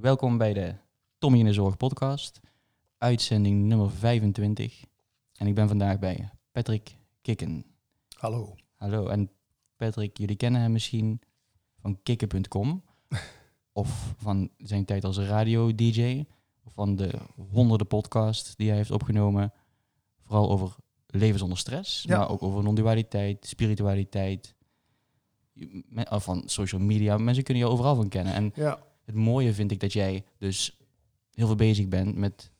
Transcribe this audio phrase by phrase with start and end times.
[0.00, 0.74] Welkom bij de
[1.18, 2.40] Tommy in de Zorg podcast,
[2.98, 4.84] uitzending nummer 25.
[5.36, 7.64] En ik ben vandaag bij Patrick Kikken.
[8.16, 8.54] Hallo.
[8.74, 9.30] Hallo, en
[9.76, 11.20] Patrick, jullie kennen hem misschien
[11.78, 12.82] van kikken.com
[13.72, 16.24] of van zijn tijd als radio-dj
[16.64, 17.10] of van de
[17.50, 19.52] honderden podcasts die hij heeft opgenomen,
[20.20, 20.76] vooral over
[21.06, 22.18] leven zonder stress, Ja.
[22.18, 24.54] maar ook over non-dualiteit, spiritualiteit,
[25.94, 27.16] van social media.
[27.18, 28.32] Mensen kunnen je overal van kennen.
[28.34, 30.78] En Ja, het mooie vind ik dat jij dus
[31.32, 32.50] heel veel bezig bent met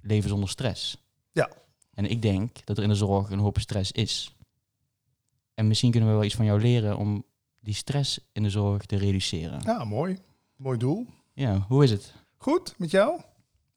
[0.00, 1.02] leven zonder stress.
[1.32, 1.50] Ja.
[1.94, 4.36] En ik denk dat er in de zorg een hoop stress is.
[5.54, 7.24] En misschien kunnen we wel iets van jou leren om
[7.60, 9.60] die stress in de zorg te reduceren.
[9.64, 10.18] ja mooi.
[10.56, 11.06] Mooi doel.
[11.32, 12.14] Ja, hoe is het?
[12.36, 13.20] Goed, met jou?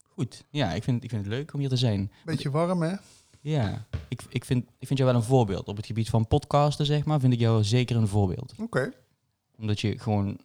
[0.04, 0.46] Goed.
[0.49, 2.12] Ja, ik vind, ik vind het leuk om hier te zijn.
[2.26, 2.96] Beetje warm, hè?
[3.41, 5.68] Ja, ik, ik, vind, ik vind jou wel een voorbeeld.
[5.68, 8.54] Op het gebied van podcasten, zeg maar, vind ik jou zeker een voorbeeld.
[8.60, 8.94] Oké.
[9.58, 10.40] Omdat je gewoon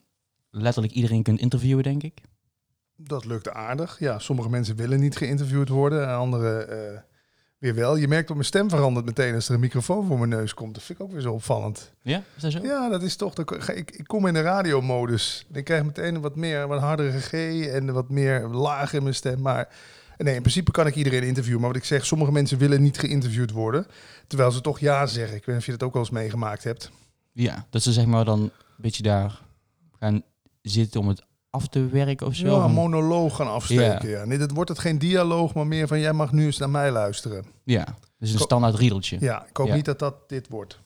[0.63, 2.21] letterlijk iedereen kunt interviewen, denk ik.
[2.97, 3.99] Dat lukt aardig.
[3.99, 7.01] Ja, sommige mensen willen niet geïnterviewd worden, en anderen eh,
[7.59, 7.97] weer wel.
[7.97, 10.75] Je merkt dat mijn stem verandert meteen als er een microfoon voor mijn neus komt.
[10.75, 11.93] Dat vind ik ook weer zo opvallend.
[12.03, 12.59] Ja, is dat zo?
[12.63, 13.45] Ja, dat is toch...
[13.45, 15.47] ko- Ik, ik kom in de radiomodus.
[15.49, 17.33] Dan krijg ik meteen een wat meer, wat hardere G
[17.67, 19.41] en wat meer laag in mijn stem.
[19.41, 19.69] Maar
[20.19, 21.61] nee, in principe kan ik iedereen interviewen.
[21.61, 23.87] Maar wat ik zeg, sommige mensen willen niet geïnterviewd worden.
[24.27, 25.37] Terwijl ze toch ja zeggen.
[25.37, 26.91] Ik weet niet of je dat ook wel eens meegemaakt hebt.
[27.33, 29.41] Ja, dat ze zeg maar dan een beetje daar
[29.99, 30.23] gaan
[30.71, 32.47] zitten om het af te werken of zo.
[32.59, 34.09] Ja, een monoloog gaan afsteken.
[34.09, 34.25] Ja.
[34.25, 36.91] Nee, dat wordt het geen dialoog, maar meer van jij mag nu eens naar mij
[36.91, 37.45] luisteren.
[37.65, 39.17] ja, dus een standaard riedeltje.
[39.21, 39.75] Ja, ik hoop Ja.
[39.75, 40.81] niet dat dat dit wordt.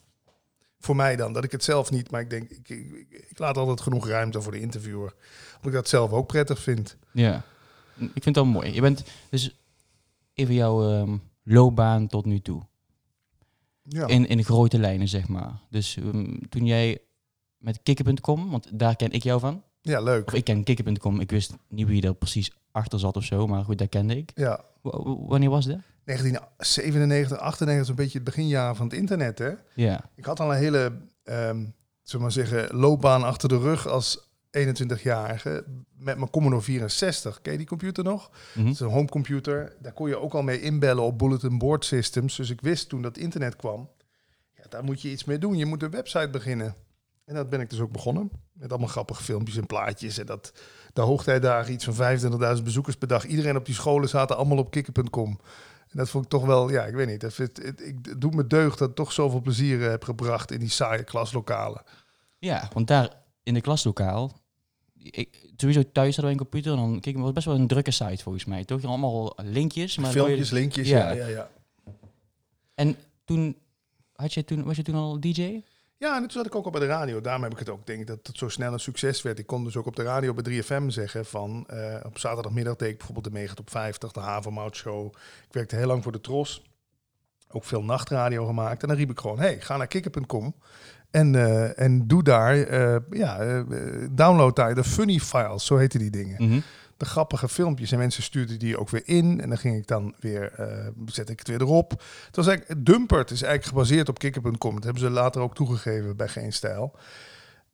[0.79, 3.39] Voor mij dan, dat ik het zelf niet, maar ik denk, ik, ik, ik- ik
[3.39, 5.13] laat altijd genoeg ruimte voor de interviewer.
[5.55, 6.97] Omdat ik dat zelf ook prettig vind.
[7.13, 7.35] Ja.
[7.95, 8.73] Ik vind het wel mooi.
[8.73, 9.55] Je bent dus
[10.33, 12.61] even jouw ehm, loopbaan tot nu toe.
[13.83, 15.59] Ja, In, in grote lijnen, zeg maar.
[15.69, 16.99] Dus ehm, toen jij
[17.57, 19.63] met kikken.com, want daar ken ik jou van.
[19.81, 20.27] Ja leuk.
[20.27, 21.19] Of ik ken kikken.com.
[21.19, 24.31] Ik wist niet wie er precies achter zat of zo, maar goed, dat kende ik.
[24.35, 25.77] Ja, W- wanneer was dat?
[26.05, 29.51] 1997, 98, zo'n beetje het beginjaren van het internet, hè.
[29.75, 30.09] Ja.
[30.15, 30.91] Ik had al een hele,
[31.23, 31.73] zullen
[32.11, 35.63] we maar zeggen, loopbaan achter de rug als 21-jarige.
[35.97, 37.41] Met mijn Commodore 64.
[37.41, 38.31] Ken je die computer nog?
[38.55, 39.75] Dat is een homecomputer.
[39.79, 42.35] Daar kon je ook al mee inbellen op bulletin board systems.
[42.35, 43.89] Dus ik wist toen dat internet kwam,
[44.57, 45.57] ja, daar moet je iets mee doen.
[45.57, 46.75] Je moet een website beginnen.
[47.31, 48.31] En dat ben ik dus ook begonnen.
[48.53, 50.17] Met allemaal grappige filmpjes en plaatjes.
[50.17, 50.53] En dat,
[50.93, 52.19] de hoogtijdagen iets van
[52.57, 53.25] 25.000 bezoekers per dag.
[53.25, 55.39] Iedereen op die scholen zaten allemaal op kikker.com.
[55.89, 57.21] En dat vond ik toch wel, ja, ik weet niet.
[57.21, 60.03] Het, het, het, ik- het doet me deugd dat ik toch zoveel plezier eh, heb
[60.03, 61.81] gebracht in die saaie klaslokalen.
[62.39, 63.09] Ja, want daar
[63.43, 64.31] in de klaslokaal,
[64.97, 67.67] ik, sowieso thuis hadden we een computer en dan kijk, het was best wel een
[67.67, 68.65] drukke site volgens mij.
[68.65, 69.97] Toch allemaal linkjes.
[69.97, 71.11] Maar je- Filmpjes, linkjes, Ja.
[71.11, 71.49] ja, ja, ja.
[72.75, 73.57] En toen,
[74.15, 75.61] had je toen, was je toen al DJ?
[76.01, 77.21] Ja, en toen zat ik ook al bij de radio.
[77.21, 79.39] Daarom heb ik het ook, denk ik, dat het zo snel een succes werd.
[79.39, 81.65] Ik kon dus ook op de radio bij 3FM zeggen van...
[81.67, 85.05] eh, op zaterdagmiddag deed ik bijvoorbeeld de Mega Top 50, de Havermout Show.
[85.47, 86.63] Ik werkte heel lang voor de Tros.
[87.49, 88.81] Ook veel nachtradio gemaakt.
[88.81, 90.55] En dan riep ik gewoon, hey, ga naar kikker.com.
[91.11, 93.63] En, eh, en doe daar, eh, ja,
[94.11, 96.59] download daar de funny files, zo heten die dingen Mhm.
[97.01, 97.91] De grappige filmpjes.
[97.91, 99.41] En mensen stuurden die ook weer in.
[99.41, 101.91] En dan ging ik dan weer, eh zet ik het weer erop.
[102.25, 104.73] Het was eigenlijk, Dumpert is eigenlijk gebaseerd op kikker.com.
[104.75, 106.95] Dat hebben ze later ook toegegeven bij Geen Stijl.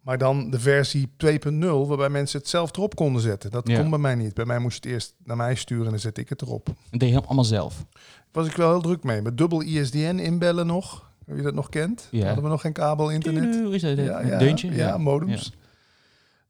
[0.02, 3.52] Maar dan de versie 2.0, waarbij mensen het zelf erop konden zetten.
[3.52, 3.80] Dat Ja.
[3.80, 4.34] kon bij mij niet.
[4.34, 6.66] Bij mij moest je het eerst naar mij sturen en dan zet ik het erop.
[6.66, 7.86] Dat deed je helemaal allemaal zelf.
[8.32, 9.22] Was ik wel heel druk mee.
[9.22, 11.12] Met dubbel ISDN inbellen nog.
[11.26, 12.08] Wie dat nog kent.
[12.12, 12.26] Ja.
[12.26, 13.56] Hadden we nog geen kabel internet.
[13.74, 14.76] Is dat Ja, ja, deuntje?
[14.76, 15.54] Ja, modems.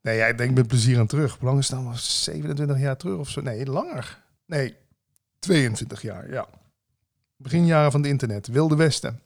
[0.07, 1.38] Nee, ja, ik denk met plezier aan terug.
[1.38, 1.97] Hoe lang is dan?
[1.97, 3.41] 27 jaar terug of zo?
[3.41, 4.23] Nee, langer.
[4.45, 4.75] Nee,
[5.40, 6.47] 22 jaar, ja.
[7.35, 8.47] Beginjaren van het internet.
[8.47, 9.22] Wilde Westen.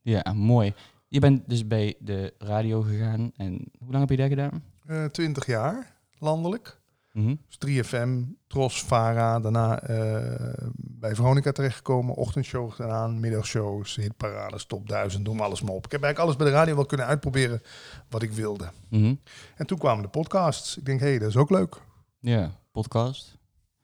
[0.00, 0.74] Ja, mooi.
[1.08, 3.32] Je bent dus bij de radio gegaan.
[3.36, 4.64] En hoe lang heb je daar gedaan?
[4.86, 6.79] Eh 20 jaar, landelijk.
[7.12, 7.34] Mhm.
[7.48, 9.40] Dus 3FM, Tros, Vara.
[9.40, 12.14] Daarna eh, bij Veronica terechtgekomen.
[12.14, 15.24] Ochtendshow gedaan, middagshows, hitparades, top 1000.
[15.24, 15.84] Doen we alles maar op.
[15.84, 17.62] Ik heb eigenlijk alles bij de radio wel kunnen uitproberen
[18.08, 18.70] wat ik wilde.
[18.88, 19.14] Mhm.
[19.56, 20.76] En toen kwamen de podcasts.
[20.76, 21.76] Ik denk, hé, hey, dat is ook leuk.
[22.18, 23.38] Ja, podcast.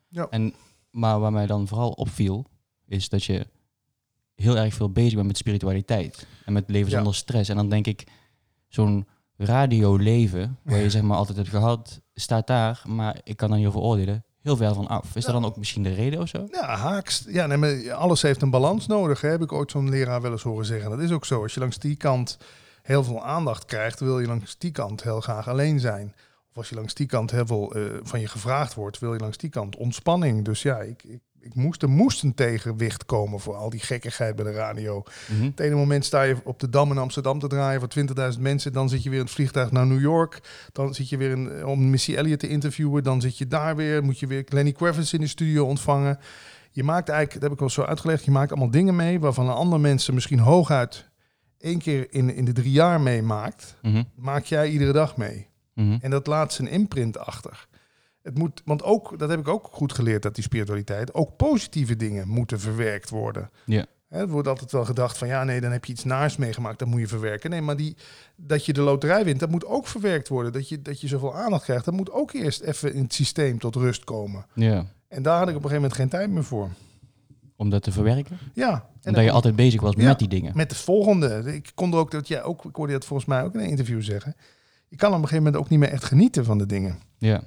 [0.09, 0.27] Ja.
[0.31, 0.55] En,
[0.91, 2.47] maar waar mij dan vooral opviel,
[2.87, 3.47] is dat je
[4.35, 6.27] heel erg veel bezig bent met spiritualiteit.
[6.45, 6.97] En met leven Ja.
[6.97, 7.49] zonder stress.
[7.51, 8.07] En dan denk ik,
[8.69, 9.07] zo'n
[9.37, 13.67] radioleven, waar je zeg maar altijd hebt gehad, staat daar, maar ik kan daar niet
[13.67, 15.17] over oordelen, heel ver van af.
[15.17, 16.47] Is dat dan ook misschien de reden of zo?
[16.51, 17.25] Ja, haaks.
[17.29, 19.21] Ja, nee, maar alles heeft een balans nodig.
[19.21, 19.29] Hè?
[19.29, 20.91] Heb ik ooit zo'n leraar wel eens horen zeggen.
[20.91, 21.43] Dat is ook zo.
[21.43, 22.39] Als je langs die kant
[22.83, 26.15] heel veel aandacht krijgt, wil je langs die kant heel graag alleen zijn.
[26.51, 29.21] Of als je langs die kant heel veel eh, van je gevraagd wordt, wil je
[29.21, 30.45] langs die kant ontspanning.
[30.45, 34.37] Dus ja, ik, ik, ik moest, er moest een tegenwicht komen voor al die gekkigheid
[34.37, 35.03] bij de radio.
[35.29, 35.45] Mhm.
[35.45, 37.89] Het ene moment sta je op de Dam in Amsterdam te draaien voor
[38.35, 38.73] 20.000 mensen.
[38.73, 40.41] Dan zit je weer in het vliegtuig naar New York.
[40.73, 43.03] Dan zit je weer in, om Missy Elliott te interviewen.
[43.03, 44.05] Dan zit je daar weer.
[44.05, 46.19] Moet je weer Lenny Kravitz in de studio ontvangen.
[46.71, 49.49] Je maakt eigenlijk, dat heb ik al zo uitgelegd, je maakt allemaal dingen mee waarvan
[49.49, 51.09] een ander mensen misschien hooguit
[51.59, 53.77] één keer in, in de drie jaar meemaakt.
[53.83, 54.03] Mhm.
[54.15, 55.49] Maak jij iedere dag mee.
[55.75, 55.99] Mhm.
[56.01, 57.67] En dat laat zijn imprint achter.
[58.27, 61.97] Het moet, want ook, dat heb ik ook goed geleerd uit die spiritualiteit, ook positieve
[61.97, 63.51] dingen moeten verwerkt worden.
[63.65, 63.85] Ja.
[64.09, 66.89] Het wordt altijd wel gedacht van ja, nee, dan heb je iets naars meegemaakt, dat
[66.89, 67.51] moet je verwerken.
[67.51, 67.97] Nee, maar die,
[68.37, 70.53] dat je de loterij wint, dat moet ook verwerkt worden.
[70.53, 73.59] Dat je, dat je zoveel aandacht krijgt, dat moet ook eerst even in het systeem
[73.59, 74.47] tot rust komen.
[74.55, 74.85] Ja.
[75.09, 76.69] En daar had ik op een gegeven moment geen tijd meer voor.
[77.57, 78.39] Om dat te verwerken?
[78.55, 78.71] Ja.
[78.73, 80.05] En Omdat dan- je altijd bezig was Ja.
[80.05, 80.53] met die dingen.
[80.57, 81.43] met het volgende.
[81.55, 83.69] Ik kon er ook dat jij ook, ik hoorde dat volgens mij ook in een
[83.69, 84.35] interview zeggen.
[84.89, 86.99] Je kan op een gegeven moment ook niet meer echt genieten van de dingen.
[87.19, 87.43] Ja.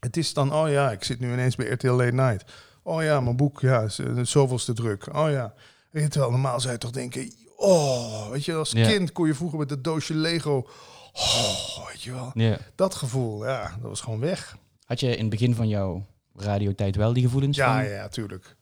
[0.00, 2.44] Het is dan, oh ja, ik zit nu ineens bij RTL Late Night.
[2.82, 5.14] Oh ja, mijn boek, ja, eh, zoveelste druk.
[5.16, 5.54] Oh ja.
[5.90, 8.86] Weet je, terwijl normaal zou je toch denken, oh, weet je, als Ja.
[8.88, 10.66] kind kon je vroeger met het doosje Lego,
[11.12, 12.30] oh, weet je wel.
[12.34, 12.58] ja.
[12.74, 14.56] Dat gevoel, ja, dat was gewoon weg.
[14.84, 17.84] Had je in het begin van jouw radiotijd wel die gevoelens Ja, van?
[17.84, 18.56] ja, ja, tuurlijk.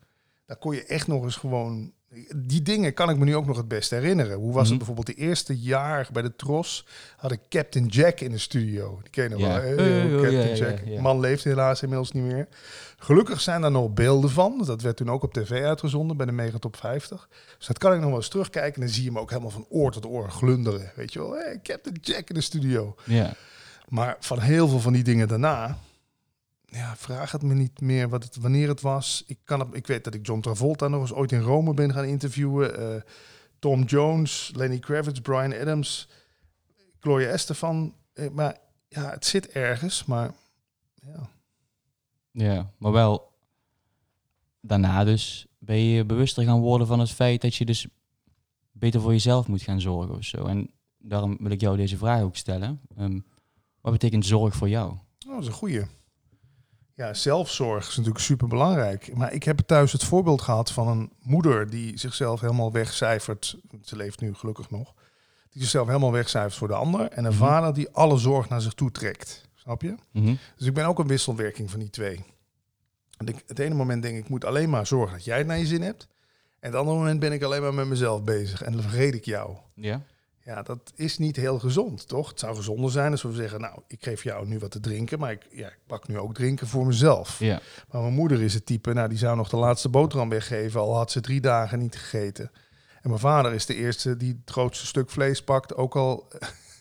[0.45, 1.93] Daar kon je echt nog eens gewoon...
[2.35, 4.37] Die dingen kan ik me nu ook nog het beste herinneren.
[4.37, 4.67] Hoe was Mhm.
[4.69, 6.85] het bijvoorbeeld de eerste jaar bij de Tros?
[7.17, 8.99] Had ik Captain Jack in de studio.
[9.01, 9.61] Die ken je nog Ja.
[9.61, 9.71] wel.
[9.71, 10.79] Oh, Captain ja, ja, Jack.
[10.85, 11.01] ja.
[11.01, 12.47] Man leeft helaas inmiddels niet meer.
[12.97, 14.63] Gelukkig zijn daar nog beelden van.
[14.65, 17.29] Dat werd toen ook op tv uitgezonden bij de Megatop 50.
[17.57, 18.73] Dus dat kan ik nog wel eens terugkijken.
[18.73, 20.91] En dan zie je hem ook helemaal van oor tot oor glunderen.
[20.95, 22.95] Weet je wel, hey, Captain Jack in de studio.
[23.05, 23.33] Ja.
[23.87, 25.77] Maar van heel veel van die dingen daarna,
[26.71, 29.23] ja, vraag het me niet meer wat het, wanneer het was.
[29.27, 31.93] Ik, kan het, ik weet dat ik John Travolta nog eens ooit in Rome ben
[31.93, 32.95] gaan interviewen.
[32.95, 33.01] eh,
[33.59, 36.07] Tom Jones, Lenny Kravitz, Brian Adams,
[36.99, 37.95] Gloria Estefan.
[38.13, 38.57] Eh, maar
[38.87, 40.31] ja, het zit ergens, maar
[41.01, 41.29] ja.
[42.31, 43.31] Ja, maar wel
[44.61, 47.87] daarna dus ben je je bewuster gaan worden van het feit dat je dus
[48.71, 50.45] beter voor jezelf moet gaan zorgen of zo.
[50.45, 52.81] En daarom wil ik jou deze vraag ook stellen.
[52.97, 53.19] Ehm,
[53.81, 54.91] wat betekent zorg voor jou?
[54.91, 55.83] Oh, dat is een goeie.
[56.99, 59.15] Ja, zelfzorg is natuurlijk super belangrijk.
[59.15, 63.57] Maar ik heb thuis het voorbeeld gehad van een moeder die zichzelf helemaal wegcijfert.
[63.83, 64.93] Ze leeft nu gelukkig nog.
[65.49, 67.01] Die zichzelf helemaal wegcijfert voor de ander.
[67.11, 67.39] En een Mhm.
[67.39, 69.47] vader die alle zorg naar zich toe trekt.
[69.55, 69.95] Snap je?
[70.11, 70.35] Mhm.
[70.55, 72.25] Dus ik ben ook een wisselwerking van die twee.
[73.17, 75.47] En ik, het ene moment denk ik, ik moet alleen maar zorgen dat jij het
[75.47, 76.07] naar je zin hebt.
[76.59, 78.61] En het andere moment ben ik alleen maar met mezelf bezig.
[78.61, 79.55] En dan vergeet ik jou.
[79.75, 80.01] Ja?
[80.49, 82.29] Ja, dat is niet heel gezond, toch?
[82.29, 85.19] Het zou gezonder zijn als we zeggen, nou, ik geef jou nu wat te drinken,
[85.19, 87.39] maar ik, ja, ik pak nu ook drinken voor mezelf.
[87.39, 87.59] Ja.
[87.91, 90.95] Maar mijn moeder is het type, nou, die zou nog de laatste boterham weggeven, al
[90.95, 92.51] had ze drie dagen niet gegeten.
[93.01, 96.27] En mijn vader is de eerste die het grootste stuk vlees pakt, ook al,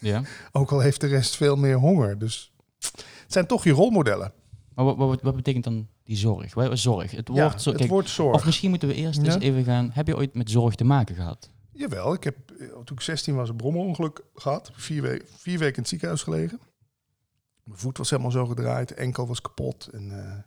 [0.01, 0.23] Ja.
[0.53, 2.19] ook al heeft de rest veel meer honger.
[2.19, 4.33] Dus het zijn toch je rolmodellen.
[4.75, 6.53] Maar wat, wat, wat betekent dan die zorg?
[6.79, 7.11] Zorg?
[7.11, 8.35] Het Ja, woord, zo, het kijk, woord zorg.
[8.35, 9.35] Of misschien moeten we eerst Ja.
[9.35, 9.91] eens even gaan.
[9.93, 11.51] Heb je ooit met zorg te maken gehad?
[11.79, 14.71] Jawel, ik heb eh, toen ik 16 was een brommerongeluk gehad.
[14.75, 16.61] Vier, we vier weken in het ziekenhuis gelegen.
[17.63, 19.87] Mijn voet was helemaal zo gedraaid, enkel was kapot.
[19.93, 20.39] En, eh,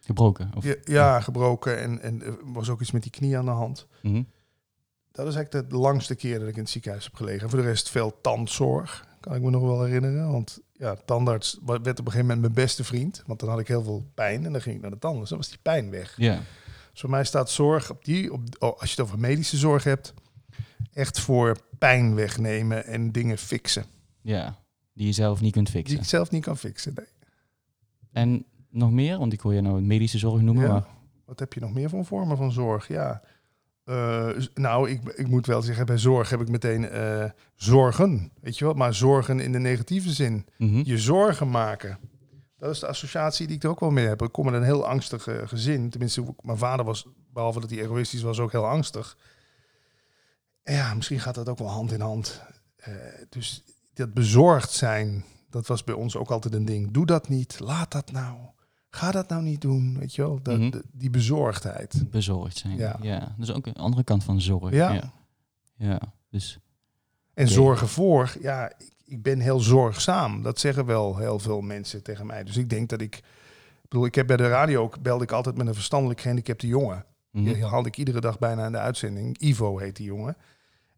[0.00, 0.50] Gebroken?
[0.56, 3.50] Of, ja, ja, gebroken en, en er was ook iets met die knie aan de
[3.50, 3.86] hand.
[4.02, 4.22] Mhm.
[5.12, 7.42] Dat is eigenlijk de langste keer dat ik in het ziekenhuis heb gelegen.
[7.42, 10.32] En voor de rest veel tandzorg, kan ik me nog wel herinneren.
[10.32, 13.22] Want ja, tandarts werd op een gegeven moment mijn beste vriend.
[13.26, 15.28] Want dan had ik heel veel pijn en dan ging ik naar de tandarts.
[15.28, 16.14] Dan was die pijn weg.
[16.16, 16.40] Ja.
[16.90, 19.84] Dus voor mij staat zorg op die, op, oh, als je het over medische zorg
[19.84, 20.14] hebt,
[20.92, 23.84] echt voor pijn wegnemen en dingen fixen.
[24.20, 24.58] ja.
[24.92, 25.98] Die je zelf niet kunt Die fixen.
[25.98, 26.92] ik zelf niet kan fixen.
[26.96, 27.06] Nee.
[28.12, 29.18] En nog meer?
[29.18, 30.64] Want ik hoor je nou medische zorg noemen.
[30.64, 30.72] Ja.
[30.72, 30.86] Maar,
[31.24, 32.88] Wat heb je nog meer van vormen van zorg?
[32.88, 33.22] Ja.
[33.84, 37.24] Eh, nou, ik, ik moet wel zeggen, bij zorg heb ik meteen eh,
[37.54, 38.32] zorgen.
[38.40, 38.74] Weet je wel?
[38.74, 40.46] Maar zorgen in de negatieve zin.
[40.58, 40.82] Mhm.
[40.84, 41.98] Je zorgen maken.
[42.58, 44.22] Dat is de associatie die ik er ook wel mee heb.
[44.22, 45.90] Ik kom uit een heel angstig eh, gezin.
[45.90, 49.16] Tenminste, mijn vader was, behalve dat hij egoïstisch was, ook heel angstig.
[50.64, 52.40] Ja, misschien gaat dat ook wel hand in hand.
[52.76, 52.92] Eh,
[53.28, 53.64] dus
[53.94, 56.90] dat bezorgd zijn, dat was bij ons ook altijd een ding.
[56.90, 58.36] Doe dat niet, laat dat nou.
[58.90, 60.42] Ga dat nou niet doen, weet je wel.
[60.42, 60.70] Dat, Mhm.
[60.70, 62.10] de- die bezorgdheid.
[62.10, 62.76] Bezorgd zijn.
[63.00, 63.34] Ja.
[63.38, 64.72] Is ook een andere kant van zorg.
[64.72, 64.92] Ja.
[64.92, 65.12] Ja.
[65.76, 66.00] ja.
[66.30, 66.58] Dus
[67.34, 70.42] En zorgen voor, ja, ik, ik ben heel zorgzaam.
[70.42, 72.44] Dat zeggen wel heel veel mensen tegen mij.
[72.44, 73.22] Dus ik denk dat ik, ik
[73.88, 77.04] bedoel, ik heb bij de radio ook, belde ik altijd met een verstandelijk gehandicapte jongen.
[77.30, 77.44] Mhm.
[77.44, 79.38] Die haalde ik iedere dag bijna in de uitzending.
[79.38, 80.36] Ivo heet die jongen.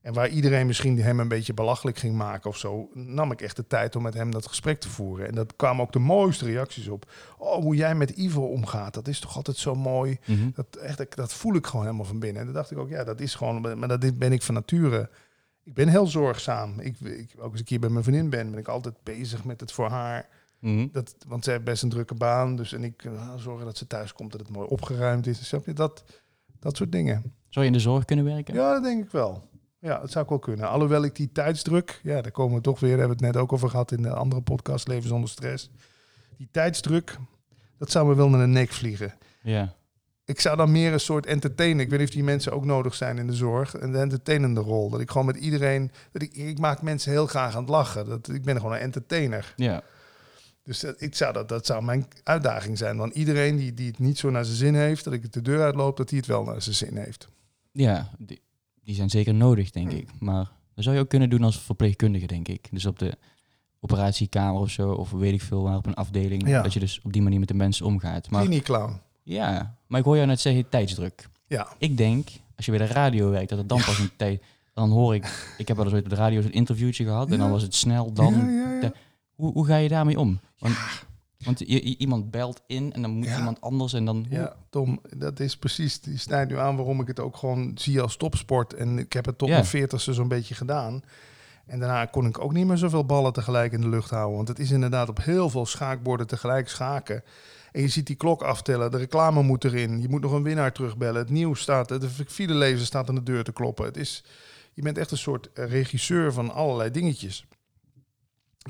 [0.01, 3.57] En waar iedereen misschien hem een beetje belachelijk ging maken of zo, nam ik echt
[3.57, 5.27] de tijd om met hem dat gesprek te voeren.
[5.29, 7.11] En dat kwamen ook de mooiste reacties op.
[7.39, 10.19] Oh, hoe jij met Ivo omgaat, dat is toch altijd zo mooi.
[10.27, 10.51] Mhm.
[10.55, 12.41] Dat, echt, dat- voel ik gewoon helemaal van binnen.
[12.41, 15.11] En dan dacht ik ook, ja, dat is gewoon, maar dat ben ik van nature.
[15.65, 16.81] Ik ben heel zorgzaam.
[16.81, 19.61] Ik, ik, ook als ik hier bij mijn vriendin ben, ben ik altijd bezig met
[19.61, 20.29] het voor haar
[20.63, 20.87] Mhm.
[20.93, 22.57] Dat, want ze heeft best een drukke baan.
[22.57, 25.47] Dus en ik uh, zorgen dat ze thuis komt, dat het mooi opgeruimd is.
[25.47, 25.73] Snap je?
[25.73, 26.05] Dat,
[26.63, 27.35] dat soort dingen.
[27.49, 28.55] Zou je in de zorg kunnen werken?
[28.55, 29.43] Ja, dat denk ik wel.
[29.79, 30.69] Ja, dat zou ik wel kunnen.
[30.69, 33.43] Alhoewel ik die tijdsdruk, ja, daar komen we toch weer, daar hebben we het net
[33.43, 35.71] ook over gehad in de andere podcast, Leven zonder stress.
[36.37, 37.19] Die tijdsdruk,
[37.79, 39.15] dat zou me wel naar de nek vliegen.
[39.43, 39.75] Ja.
[40.25, 41.81] Ik zou dan meer een soort entertainer.
[41.85, 43.81] Ik weet niet of die mensen ook nodig zijn in de zorg.
[43.81, 44.91] Een entertainende rol.
[44.91, 45.91] Dat ik gewoon met iedereen.
[46.13, 48.09] Dat ik, ik maak mensen heel graag aan het lachen.
[48.09, 49.55] Dat, ik ben gewoon een entertainer.
[49.57, 49.83] Ja.
[50.65, 52.97] Dus dat, ik zou dat, dat zou mijn uitdaging zijn.
[52.97, 55.43] Dan iedereen die, die het niet zo naar zijn zin heeft, dat ik het de
[55.43, 57.29] deur uitloop, dat hij het wel naar zijn zin heeft.
[57.73, 58.41] Ja, die,
[58.85, 60.09] die zijn zeker nodig, denk ik.
[60.19, 62.69] Maar dat zou je ook kunnen doen als verpleegkundige, denk ik.
[62.71, 63.17] Dus op de
[63.81, 66.49] operatiekamer of zo, of weet ik veel, waar op een afdeling.
[66.49, 66.63] Ja.
[66.63, 68.31] Dat je dus op die manier met de mensen omgaat.
[68.31, 69.01] Maar Kliniekclown.
[69.23, 71.29] ja, maar ik hoor jou net zeggen tijdsdruk.
[71.47, 71.69] Ja.
[71.79, 74.43] Ik denk, als je bij de radio werkt, dat het dan pas een tijd...
[74.75, 77.47] Dan hoor ik, ik heb wel eens op de radio zo'n interviewtje gehad en dan
[77.47, 77.53] Ja.
[77.53, 78.35] was het snel, dan...
[78.35, 78.81] Ja, ja, ja.
[78.81, 78.93] de-
[79.43, 80.41] hoe, hoe ga je daarmee om?
[80.59, 80.75] Want,
[81.45, 83.37] want je, je- iemand belt in en dan moet Ja.
[83.39, 84.27] iemand anders en dan...
[84.29, 88.01] Ja, Tom, dat is precies, die snijdt nu aan waarom ik het ook gewoon zie
[88.01, 88.75] als topsport.
[88.75, 89.55] En ik heb het tot Ja.
[89.55, 91.03] mijn veertigste zo'n beetje gedaan.
[91.67, 94.37] En daarna kon ik ook niet meer zoveel ballen tegelijk in de lucht houden.
[94.37, 97.23] Want het is inderdaad op heel veel schaakborden tegelijk schaken.
[97.73, 100.01] En je ziet die klok aftellen, de reclame moet erin.
[100.01, 101.21] Je moet nog een winnaar terugbellen.
[101.21, 103.85] Het nieuws staat, de filelezer staat aan de deur te kloppen.
[103.85, 104.25] Het is,
[104.73, 107.47] je bent echt een soort regisseur van allerlei dingetjes.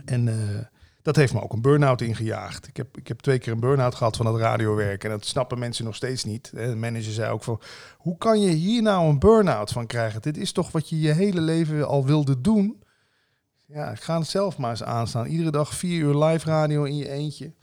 [0.05, 0.65] En eh,
[1.03, 2.67] dat heeft me ook een burn-out ingejaagd.
[2.67, 5.05] Ik heb, ik heb twee keer een burn-out gehad van het radiowerk.
[5.05, 6.51] En dat snappen mensen nog steeds niet.
[6.55, 7.61] De manager zei ook van,
[7.97, 10.23] hoe kan je hier nou een burn-out van krijgen?
[10.23, 12.83] Dit is toch wat je je hele leven al wilde doen?
[13.67, 15.27] Ja, ik ga het zelf maar eens aanstaan.
[15.27, 17.55] Iedere dag vier uur live radio in je eentje.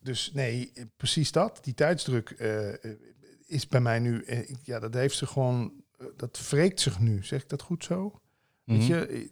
[0.00, 1.58] Dus nee, precies dat.
[1.62, 2.74] Die tijdsdruk eh, eh,
[3.46, 4.24] is bij mij nu...
[4.62, 5.72] ja, dat heeft ze gewoon...
[6.16, 7.24] dat wreekt zich nu.
[7.24, 8.20] Zeg ik dat goed zo?
[8.64, 8.86] Weet Mhm.
[8.88, 9.30] je,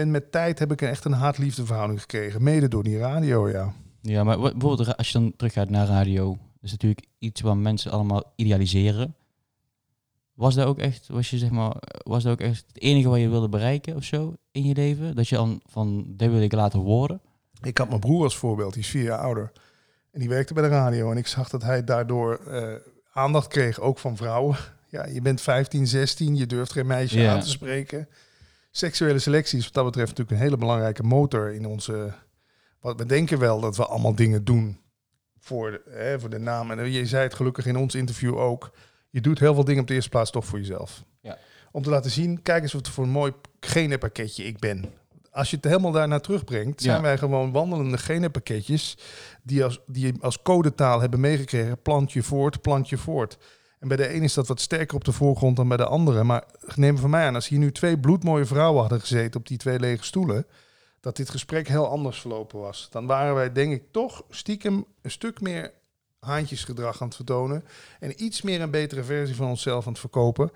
[0.00, 2.42] ben met tijd heb ik echt een haat-liefde verhouding gekregen.
[2.42, 3.72] Mede door die radio, ja.
[4.02, 8.32] Ja, maar bijvoorbeeld als je dan teruggaat naar radio, is natuurlijk iets wat mensen allemaal
[8.36, 9.14] idealiseren.
[10.34, 13.18] Was dat ook echt, was je zeg maar, was dat ook echt het enige wat
[13.20, 15.16] je wilde bereiken of zo in je leven?
[15.16, 17.20] Dat je dan van, dit wil ik laten worden?
[17.62, 19.52] Ik had mijn broer als voorbeeld, die is vier jaar ouder.
[20.12, 21.10] En die werkte bij de radio.
[21.10, 22.74] En ik zag dat hij daardoor eh,
[23.12, 24.56] aandacht kreeg, ook van vrouwen.
[24.88, 27.32] Ja, je bent 15, 16, je durft geen meisje Ja.
[27.34, 28.08] aan te spreken.
[28.70, 32.12] Seksuele selectie is wat dat betreft natuurlijk een hele belangrijke motor in onze...
[32.80, 34.80] Wat we denken wel dat we allemaal dingen doen
[35.38, 36.70] voor de, hè, voor de naam.
[36.70, 38.70] En je zei het gelukkig in ons interview ook.
[39.10, 41.04] Je doet heel veel dingen op de eerste plaats toch voor jezelf.
[41.20, 41.38] Ja.
[41.72, 44.84] Om te laten zien, kijk eens wat voor een mooi genenpakketje ik ben.
[45.30, 47.02] Als je het helemaal daarnaar terugbrengt, zijn Ja.
[47.02, 48.98] wij gewoon wandelende genenpakketjes
[49.42, 51.82] die als, die als codetaal hebben meegekregen.
[51.82, 53.38] Plant je voort, plant je voort.
[53.80, 56.24] En bij de een is dat wat sterker op de voorgrond dan bij de andere.
[56.24, 56.44] Maar
[56.74, 59.78] neem van mij aan, als hier nu twee bloedmooie vrouwen hadden gezeten op die twee
[59.78, 60.46] lege stoelen,
[61.00, 62.88] dat dit gesprek heel anders verlopen was.
[62.90, 65.72] Dan waren wij, denk ik, toch stiekem een stuk meer
[66.18, 67.64] haantjesgedrag aan het vertonen.
[68.00, 70.50] En iets meer een betere versie van onszelf aan het verkopen.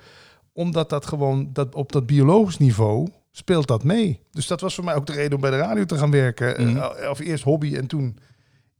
[0.53, 4.21] Omdat dat gewoon, dat op dat biologisch niveau speelt dat mee.
[4.31, 6.69] Dus dat was voor mij ook de reden om bij de radio te gaan werken.
[6.69, 6.77] Mhm.
[6.77, 8.19] Eh, of eerst hobby en toen...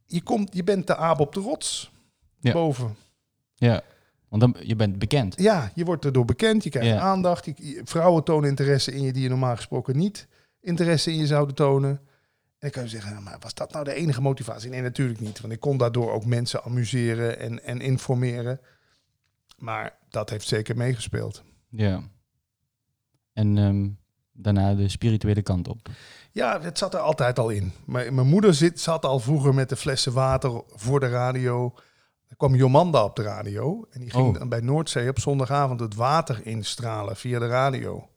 [0.07, 1.91] Je, komt, je bent de aap op de rots.
[2.39, 2.51] Ja.
[2.51, 2.95] Boven.
[3.55, 3.83] Ja,
[4.39, 5.39] want dan, je bent bekend.
[5.41, 6.99] Ja, je wordt erdoor bekend, je krijgt Ja.
[6.99, 7.45] aandacht.
[7.45, 10.27] Je, vrouwen tonen interesse in je die je normaal gesproken niet
[10.61, 11.89] interesse in je zouden tonen.
[11.89, 11.99] En
[12.59, 14.69] dan kan je zeggen, nou, maar was dat nou de enige motivatie?
[14.69, 15.41] Nee, natuurlijk niet.
[15.41, 18.59] Want ik kon daardoor ook mensen amuseren en, en informeren.
[19.57, 21.43] Maar dat heeft zeker meegespeeld.
[21.69, 22.01] Ja.
[23.33, 23.89] En ehm,
[24.31, 25.89] daarna de spirituele kant op.
[26.31, 27.71] Ja, het zat er altijd al in.
[27.85, 31.73] Maar mijn moeder zit, zat al vroeger met de flessen water voor de radio.
[32.27, 33.85] Er kwam Jomanda op de radio.
[33.91, 34.39] En die ging Oh.
[34.39, 38.09] dan bij Noordzee op zondagavond het water instralen via de radio.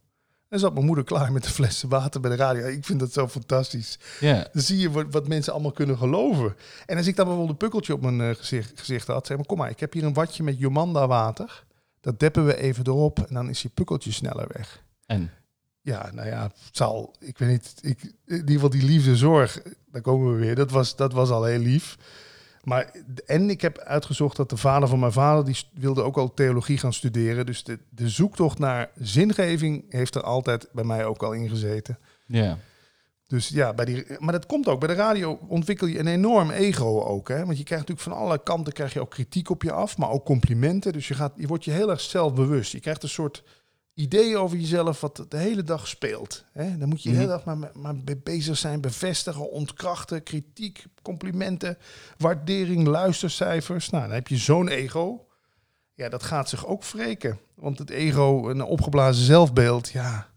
[0.48, 2.66] En zat mijn moeder klaar met de flessen water bij de radio.
[2.66, 3.98] Ik vind dat zo fantastisch.
[4.20, 6.56] Ja, Dan zie je wat, wat mensen allemaal kunnen geloven.
[6.86, 9.46] En als ik dan bijvoorbeeld een pukkeltje op mijn eh, gezicht, gezicht had, zeg maar,
[9.46, 11.64] kom maar, ik heb hier een watje met Jomanda water.
[12.00, 14.82] Dat deppen we even erop en dan is je pukkeltje sneller weg.
[15.06, 15.30] en?
[15.80, 19.62] Ja, nou ja, het zal, ik weet niet, ik, in ieder geval die liefde zorg,
[19.90, 21.96] daar komen we weer, dat was, dat was al heel lief.
[22.62, 22.90] Maar,
[23.26, 26.78] en ik heb uitgezocht dat de vader van mijn vader, die wilde ook al theologie
[26.78, 27.46] gaan studeren.
[27.46, 31.98] Dus de, de zoektocht naar zingeving heeft er altijd bij mij ook al in gezeten.
[32.26, 32.58] Ja.
[33.26, 34.80] Dus ja, bij die, maar dat komt ook.
[34.80, 37.28] Bij de radio ontwikkel je een enorm ego ook.
[37.28, 37.44] Hè?
[37.44, 40.10] Want je krijgt natuurlijk van alle kanten krijg je ook kritiek op je af, maar
[40.10, 40.92] ook complimenten.
[40.92, 42.72] Dus je, gaat, je wordt je heel erg zelfbewust.
[42.72, 43.44] Je krijgt een soort
[43.98, 46.44] idee over jezelf wat de hele dag speelt.
[46.52, 46.78] Hè?
[46.78, 51.78] Dan moet je de hele dag maar, maar be- bezig zijn, bevestigen, ontkrachten, kritiek, complimenten,
[52.18, 53.90] waardering, luistercijfers.
[53.90, 55.26] Nou, dan heb je zo'n ego.
[55.94, 57.38] Ja, dat gaat zich ook wreken.
[57.54, 60.28] Want het ego, een opgeblazen zelfbeeld, ja,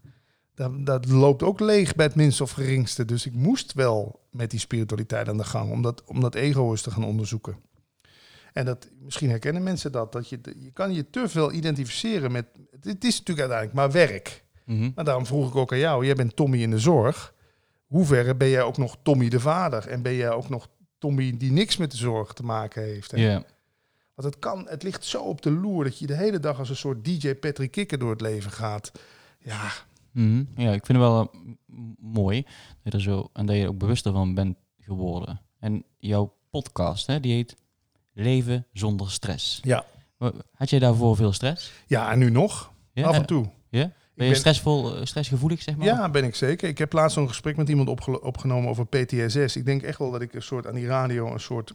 [0.54, 3.04] dat, dat loopt ook leeg bij het minste of geringste.
[3.04, 6.70] Dus ik moest wel met die spiritualiteit aan de gang om dat, om dat ego
[6.70, 7.56] eens te gaan onderzoeken.
[8.52, 12.46] En dat, misschien herkennen mensen dat, dat je, je kan je te veel identificeren met,
[12.80, 14.44] het is natuurlijk uiteindelijk maar werk.
[14.64, 14.90] Mhm.
[14.94, 17.34] Maar daarom vroeg ik ook aan jou, jij bent Tommy in de zorg.
[17.86, 19.88] Hoe ver ben jij ook nog Tommy de vader?
[19.88, 20.68] En ben jij ook nog
[20.98, 23.16] Tommy die niks met de zorg te maken heeft?
[23.16, 23.44] Ja.
[24.14, 26.68] Want het kan, het ligt zo op de loer dat je de hele dag als
[26.68, 28.92] een soort DJ Patrick Kikker door het leven gaat.
[29.38, 29.70] Ja,
[30.12, 30.44] Mhm.
[30.56, 31.38] Ja, ik vind het wel eh,
[31.98, 32.42] mooi
[32.82, 35.40] dat je er zo en dat je er ook bewuster van bent geworden.
[35.58, 37.56] En jouw podcast, hè, die heet
[38.12, 39.60] Leven zonder stress.
[39.62, 39.84] ja.
[40.54, 41.72] Had jij daarvoor veel stress?
[41.86, 43.06] ja en nu nog, Ja?
[43.06, 43.44] af en toe.
[43.68, 43.90] Ja?
[44.14, 45.86] Ben je ben- stressvol, eh, stressgevoelig, zeg maar?
[45.86, 46.68] Ja, ben ik zeker.
[46.68, 47.88] Ik heb laatst zo'n gesprek met iemand
[48.22, 49.56] opgenomen over PTSS.
[49.56, 51.72] Ik denk echt wel dat ik een soort aan die radio een soort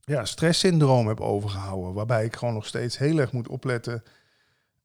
[0.00, 1.92] ja, stresssyndroom heb overgehouden.
[1.92, 4.02] Waarbij ik gewoon nog steeds heel erg moet opletten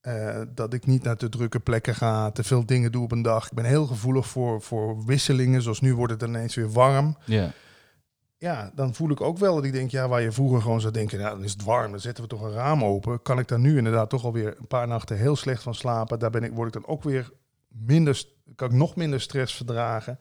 [0.02, 3.22] eh, dat ik niet naar te drukke plekken ga, te veel dingen doe op een
[3.22, 3.46] dag.
[3.46, 7.18] Ik ben heel gevoelig voor, voor wisselingen, zoals nu wordt het ineens weer warm.
[7.26, 7.52] Ja.
[8.44, 10.94] Ja, dan voel ik ook wel dat ik denk, ja, waar je vroeger gewoon zou
[10.94, 13.22] denken, nou, dan is het warm, dan zetten we toch een raam open.
[13.22, 16.20] Kan ik daar nu inderdaad toch alweer een paar nachten heel slecht van slapen.
[16.20, 17.32] Daar ben ik, word ik dan ook weer
[17.68, 18.24] minder,
[18.56, 20.20] kan ik nog minder stress verdragen.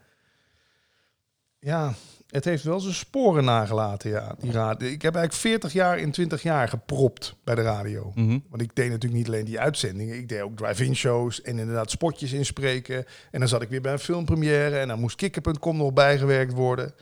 [1.58, 1.94] Ja,
[2.28, 4.34] het heeft wel zijn sporen nagelaten, ja.
[4.38, 4.88] Die radio.
[4.88, 8.12] Ik heb eigenlijk 40 jaar in 20 jaar gepropt bij de radio.
[8.14, 8.38] Mhm.
[8.48, 10.16] Want ik deed natuurlijk niet alleen die uitzendingen.
[10.16, 13.04] Ik deed ook drive-in shows en inderdaad spotjes inspreken.
[13.30, 16.94] En dan zat ik weer bij een filmpremière en dan moest kikker.com nog bijgewerkt worden.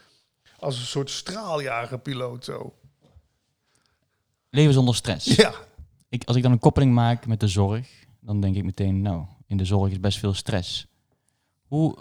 [0.61, 2.75] Als een soort straaljagerpiloot zo.
[4.51, 5.35] Leven zonder stress.
[5.37, 5.55] Ja,
[6.09, 7.89] Ik, als ik dan een koppeling maak met de zorg,
[8.21, 10.87] dan denk ik meteen, nou, in de zorg is best veel stress.
[11.67, 11.97] Hoe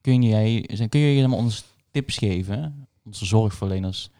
[0.00, 4.10] kun jij, zijn- kun je ons tips geven, onze zorgverleners,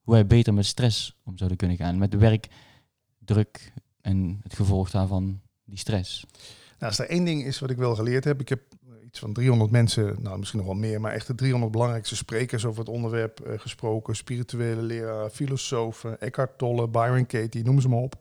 [0.00, 1.98] hoe wij beter met stress om zouden kunnen gaan?
[1.98, 6.24] Met de werkdruk en het gevolg daarvan, die stress.
[6.78, 8.40] nou, als er één ding is wat ik wel geleerd heb.
[8.40, 8.60] Ik heb
[9.16, 12.64] iets van 300 mensen, nou misschien nog wel meer, maar echt de 300 belangrijkste sprekers
[12.64, 14.16] over het onderwerp eh, gesproken.
[14.16, 18.14] Spirituele leraren, filosofen, Eckhart Tolle, Byron Katie, noem ze maar op.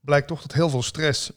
[0.00, 1.32] Blijkt toch dat heel veel stress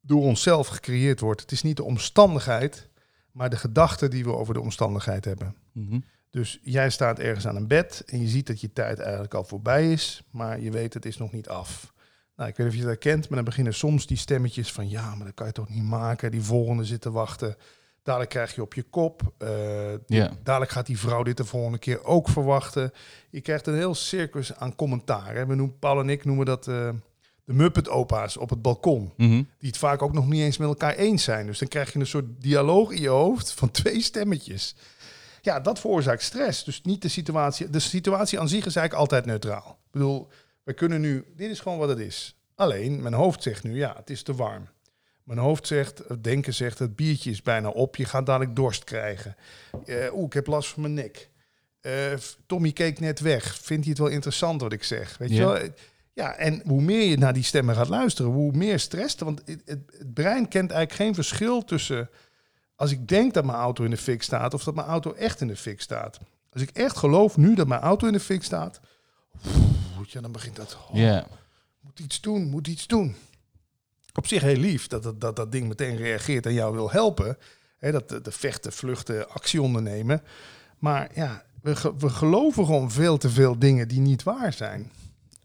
[0.00, 1.40] door onszelf gecreëerd wordt.
[1.40, 2.88] Het is niet de omstandigheid,
[3.32, 5.56] maar de gedachten die we over de omstandigheid hebben.
[5.72, 5.98] Mhm.
[6.30, 9.44] Dus jij staat ergens aan een bed en je ziet dat je tijd eigenlijk al
[9.44, 11.92] voorbij is, maar je weet het is nog niet af.
[12.36, 14.88] Nou, ik weet niet of je dat kent, maar dan beginnen soms die stemmetjes van
[14.88, 16.30] ja, maar dat kan je toch niet maken.
[16.30, 17.56] Die volgende zit te wachten.
[18.02, 19.22] Dadelijk krijg je op je kop.
[20.06, 20.30] Ja.
[20.42, 22.92] Dadelijk gaat die vrouw dit de volgende keer ook verwachten.
[23.30, 25.34] Je krijgt een heel circus aan commentaar.
[25.34, 25.46] Hè.
[25.46, 26.88] We noemen, Paul en ik noemen dat eh,
[27.44, 29.28] de Muppet-opa's op het balkon Mhm.
[29.58, 31.46] die het vaak ook nog niet eens met elkaar eens zijn.
[31.46, 34.74] Dus dan krijg je een soort dialoog in je hoofd van twee stemmetjes.
[35.42, 36.64] Ja, dat veroorzaakt stress.
[36.64, 37.70] Dus niet de situatie.
[37.70, 39.78] De situatie aan zich is eigenlijk altijd neutraal.
[39.84, 40.28] Ik bedoel,
[40.62, 41.24] we kunnen nu.
[41.36, 42.36] Dit is gewoon wat het is.
[42.54, 44.68] Alleen, mijn hoofd zegt nu, ja, het is te warm.
[45.24, 47.96] Mijn hoofd zegt, het denken zegt, het biertje is bijna op.
[47.96, 49.36] Je gaat dadelijk dorst krijgen.
[49.86, 51.28] Eh, Oeh, ik heb last van mijn nek.
[51.80, 51.92] Eh,
[52.46, 53.54] Tommy keek net weg.
[53.58, 55.18] Vindt hij het wel interessant wat ik zeg?
[55.18, 55.46] Weet je Ja.
[55.52, 55.68] wel?
[56.12, 59.14] Ja, en hoe meer je naar die stemmen gaat luisteren, hoe meer stress.
[59.18, 62.10] Want het, het, het brein kent eigenlijk geen verschil tussen
[62.76, 65.40] als ik denk dat mijn auto in de fik staat of dat mijn auto echt
[65.40, 66.18] in de fik staat.
[66.52, 68.80] Als ik echt geloof nu dat mijn auto in de fik staat,
[70.06, 70.78] ja, dan begint dat.
[70.90, 71.26] oh, Ja.
[71.80, 73.16] Moet iets doen, moet iets doen.
[74.14, 77.36] Op zich heel lief dat dat, dat, dat ding meteen reageert en jou wil helpen.
[77.78, 80.22] Hè, dat de, de vechten, vluchten, actie ondernemen.
[80.78, 84.90] Maar ja, we, ge- we geloven gewoon veel te veel dingen die niet waar zijn.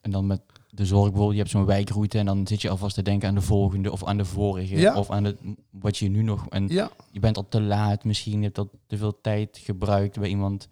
[0.02, 2.96] En dan met de zorg bijvoorbeeld, je hebt zo'n wijkroute en dan zit je alvast
[2.96, 4.96] te denken aan de volgende of aan de vorige Ja.
[4.96, 5.38] of aan het,
[5.70, 6.48] wat je nu nog...
[6.50, 10.20] En Ja, je bent al te laat misschien, je hebt al te veel tijd gebruikt
[10.20, 10.68] bij iemand.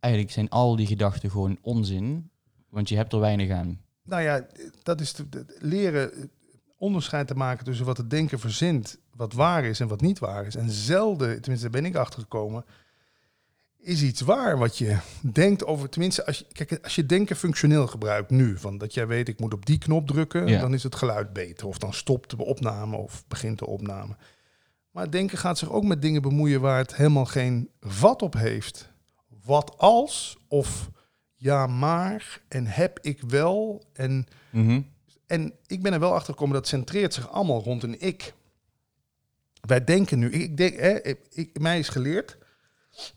[0.00, 2.30] Eigenlijk zijn al die gedachten gewoon onzin,
[2.68, 3.80] want je hebt er weinig aan.
[4.02, 4.46] nou ja,
[4.82, 5.14] dat is
[5.58, 6.30] leren
[6.84, 10.46] onderscheid te maken tussen wat het denken verzint, wat waar is en wat niet waar
[10.46, 10.56] is.
[10.56, 12.64] En zelden, tenminste daar ben ik achtergekomen,
[13.78, 15.88] is iets waar wat je denkt over.
[15.88, 19.40] Tenminste, als je, kijk, als je denken functioneel gebruikt nu, van dat jij weet ik
[19.40, 20.60] moet op die knop drukken, Ja.
[20.60, 21.66] dan is het geluid beter.
[21.66, 24.16] Of dan stopt de opname of begint de opname.
[24.90, 28.92] Maar denken gaat zich ook met dingen bemoeien waar het helemaal geen vat op heeft.
[29.44, 30.90] Wat als of
[31.34, 34.26] ja maar en heb ik wel en
[35.26, 38.34] en ik ben er wel achter gekomen dat centreert zich allemaal rond een ik.
[39.60, 42.38] Wij denken nu, ik denk, hè, ik, mij is geleerd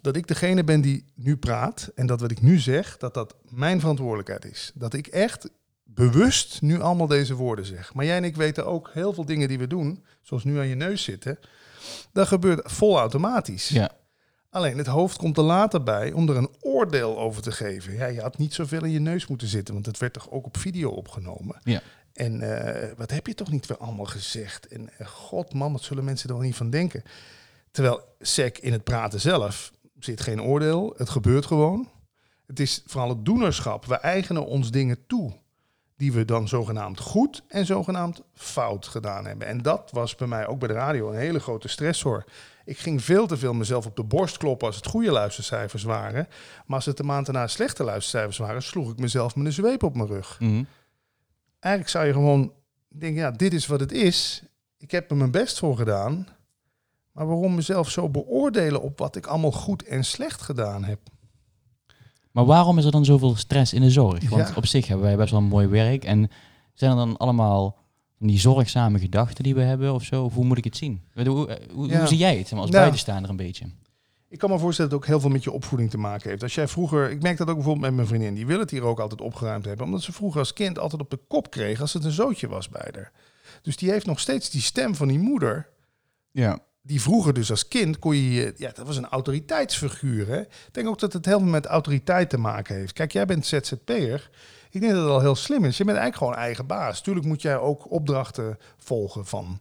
[0.01, 3.35] dat ik degene ben die nu praat en dat wat ik nu zeg, dat dat
[3.49, 4.71] mijn verantwoordelijkheid is.
[4.73, 5.49] Dat ik echt
[5.83, 7.93] bewust nu allemaal deze woorden zeg.
[7.93, 10.67] Maar jij en ik weten ook heel veel dingen die we doen, zoals nu aan
[10.67, 11.39] je neus zitten,
[12.11, 13.69] dat gebeurt vol automatisch.
[13.69, 13.91] Ja,
[14.49, 17.93] Alleen het hoofd komt er later bij om er een oordeel over te geven.
[17.93, 20.45] Ja, je had niet zoveel in je neus moeten zitten, want het werd toch ook
[20.45, 21.59] op video opgenomen.
[21.63, 21.81] Ja.
[22.13, 24.67] En eh, wat heb je toch niet weer allemaal gezegd?
[24.67, 27.03] En uh, god man, wat zullen mensen er wel niet van denken?
[27.71, 30.93] Terwijl SEC in het praten zelf zit geen oordeel.
[30.97, 31.89] Het gebeurt gewoon.
[32.45, 33.85] Het is vooral het doenerschap.
[33.85, 35.33] We eigenen ons dingen toe
[35.97, 39.47] die we dan zogenaamd goed en zogenaamd fout gedaan hebben.
[39.47, 42.23] En dat was bij mij ook bij de radio een hele grote stressor.
[42.65, 46.27] Ik ging veel te veel mezelf op de borst kloppen als het goede luistercijfers waren.
[46.65, 49.83] Maar als het de maand daarna slechte luistercijfers waren, sloeg ik mezelf met een zweep
[49.83, 50.39] op mijn rug.
[50.39, 50.63] Mhm.
[51.59, 52.53] Eigenlijk zou je gewoon
[52.87, 54.43] denken, ja, dit is wat het is.
[54.77, 56.27] Ik heb er mijn best voor gedaan.
[57.11, 60.99] Maar waarom mezelf zo beoordelen op wat ik allemaal goed en slecht gedaan heb?
[62.37, 64.29] Maar waarom is er dan zoveel stress in de zorg?
[64.29, 64.53] Want Ja.
[64.55, 66.03] op zich hebben wij best wel een mooi werk.
[66.03, 66.29] En
[66.73, 67.77] zijn er dan allemaal
[68.17, 70.23] van die zorgzame gedachten die we hebben of zo?
[70.23, 71.01] Of hoe moet ik het zien?
[71.13, 72.05] Hoe, hoe, hoe Ja.
[72.05, 72.77] zie jij het zeg maar, als Ja.
[72.77, 73.65] buitenstaander een beetje?
[74.29, 76.43] Ik kan me voorstellen dat het ook heel veel met je opvoeding te maken heeft.
[76.43, 78.83] Als jij vroeger, ik merk dat ook bijvoorbeeld met mijn vriendin, die wil het hier
[78.83, 81.93] ook altijd opgeruimd hebben, omdat ze vroeger als kind altijd op de kop kreeg als
[81.93, 83.11] het een zootje was bij haar.
[83.61, 85.69] Dus die heeft nog steeds die stem van die moeder,
[86.31, 86.59] Ja.
[86.87, 90.27] Die vroeger dus als kind kon je, je- ja, dat was een autoriteitsfiguur.
[90.27, 90.39] Hè?
[90.41, 92.93] Ik denk ook dat het heel veel met autoriteit te maken heeft.
[92.93, 94.29] Kijk, jij bent ZZP'er.
[94.71, 95.77] Ik denk dat het al heel slim is.
[95.77, 97.01] Je bent eigenlijk gewoon eigen baas.
[97.01, 99.59] Tuurlijk moet jij ook opdrachten volgen van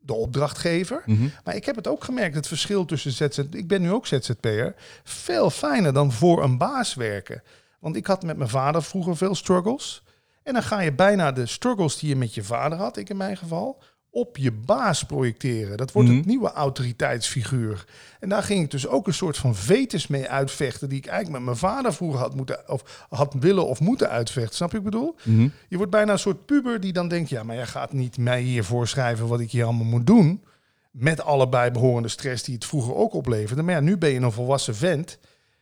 [0.00, 1.02] de opdrachtgever.
[1.06, 1.28] Mhm.
[1.44, 3.38] Maar ik heb het ook gemerkt, het verschil tussen ZZ...
[3.50, 4.74] Ik ben nu ook ZZP'er.
[5.04, 7.42] Veel fijner dan voor een baas werken.
[7.80, 10.02] Want ik had met mijn vader vroeger veel struggles.
[10.42, 13.16] En dan ga je bijna de struggles die je met je vader had, ik in
[13.16, 13.82] mijn geval,
[14.18, 15.76] op je baas projecteren.
[15.76, 16.16] Dat wordt Mhm.
[16.16, 17.84] het nieuwe autoriteitsfiguur.
[18.20, 20.88] En daar ging ik dus ook een soort van vetes mee uitvechten...
[20.88, 24.54] die ik eigenlijk met mijn vader vroeger had, moeten, of had willen of moeten uitvechten.
[24.54, 25.14] Snap je wat ik bedoel?
[25.24, 25.48] Mhm.
[25.68, 27.28] Je wordt bijna een soort puber die dan denkt...
[27.28, 30.42] ja, maar jij gaat niet mij hier voorschrijven wat ik hier allemaal moet doen...
[30.90, 33.62] met alle bijbehorende stress die het vroeger ook opleverde.
[33.62, 35.18] Maar ja, nu ben je een volwassen vent.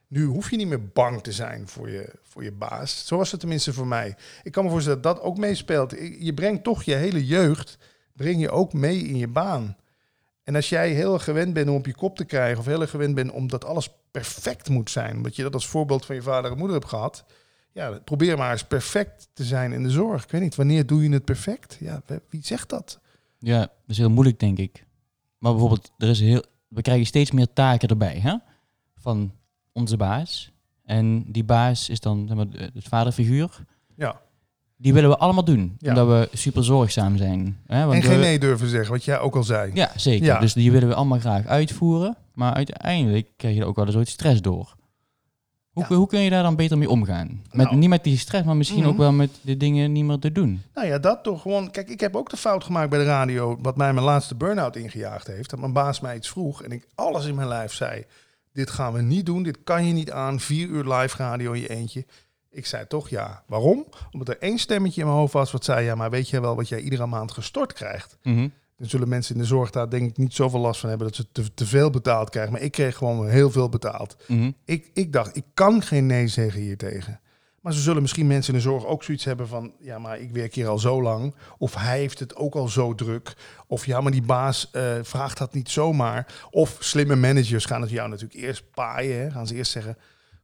[0.09, 3.07] Nu hoef je niet meer bang te zijn voor je, voor je baas.
[3.07, 4.17] Zo was het tenminste voor mij.
[4.43, 5.91] Ik kan me voorstellen dat dat ook meespeelt.
[6.19, 7.79] Je brengt toch je hele jeugd...
[8.17, 9.77] breng je ook mee in je baan.
[10.43, 12.59] En als jij heel erg gewend bent om op je kop te krijgen...
[12.59, 15.17] of heel erg gewend bent omdat alles perfect moet zijn...
[15.17, 17.25] omdat je dat als voorbeeld van je vader en moeder hebt gehad...
[17.77, 20.25] Ja, probeer maar eens perfect te zijn in de zorg.
[20.25, 21.77] Ik weet niet, wanneer doe je het perfect?
[21.81, 23.01] Ja, wie zegt dat?
[23.39, 24.87] Ja, dat is heel moeilijk, denk ik.
[25.39, 28.37] Maar bijvoorbeeld, er is heel, we krijgen steeds meer taken erbij hè?
[28.95, 29.33] van
[29.73, 30.53] onze baas.
[30.85, 33.65] En die baas is dan zeg maar, het vaderfiguur.
[33.95, 34.21] Ja.
[34.79, 35.89] Die willen we allemaal doen, Ja.
[35.89, 37.59] omdat we super zorgzaam zijn.
[37.67, 37.85] Hè?
[37.85, 39.71] Want en geen we- nee durven zeggen, wat jij ook al zei.
[39.75, 40.27] Ja, zeker.
[40.27, 40.39] Ja.
[40.41, 42.17] Dus die willen we allemaal graag uitvoeren.
[42.35, 44.75] Maar uiteindelijk krijg je er ook wel eens ooit stress door.
[45.71, 45.97] Hoe, Ja.
[45.97, 47.43] hoe kun je daar dan beter mee omgaan?
[47.53, 47.77] Met, Nou.
[47.79, 48.89] niet met die stress, maar misschien Mhm.
[48.89, 50.63] ook wel met de dingen niet meer te doen.
[50.75, 51.71] Nou ja, dat toch gewoon.
[51.71, 53.59] Kijk, ik heb ook de fout gemaakt bij de radio.
[53.63, 55.51] Wat mij mijn laatste burn-out ingejaagd heeft.
[55.51, 56.63] Dat mijn baas mij iets vroeg.
[56.63, 58.05] En ik alles in mijn lijf zei.
[58.53, 59.43] Dit gaan we niet doen.
[59.43, 60.41] Dit kan je niet aan.
[60.41, 62.05] Vier uur live radio in je eentje.
[62.57, 63.43] Ik zei toch ja.
[63.47, 63.87] Waarom?
[64.11, 65.53] Omdat er één stemmetje in mijn hoofd was.
[65.53, 68.19] Wat zei ja, maar weet je wel wat jij iedere maand gestort krijgt?
[68.79, 71.07] Dan zullen mensen in de zorg daar denk ik niet zoveel last van hebben.
[71.07, 72.53] Dat ze te, te veel betaald krijgen.
[72.53, 74.17] Maar ik kreeg gewoon heel veel betaald.
[74.27, 74.51] Mhm.
[74.65, 77.21] Ik, ik dacht, ik kan geen nee zeggen hier tegen.
[77.61, 79.73] Maar ze zullen misschien mensen in de zorg ook zoiets hebben van...
[79.81, 81.35] ja, maar ik werk hier al zo lang.
[81.59, 83.37] Of hij heeft het ook al zo druk.
[83.67, 86.47] Of ja, maar die baas eh, vraagt dat niet zomaar.
[86.51, 89.21] Of slimme managers gaan het jou natuurlijk eerst paaien.
[89.21, 89.31] Hè?
[89.31, 89.97] Gaan ze eerst zeggen...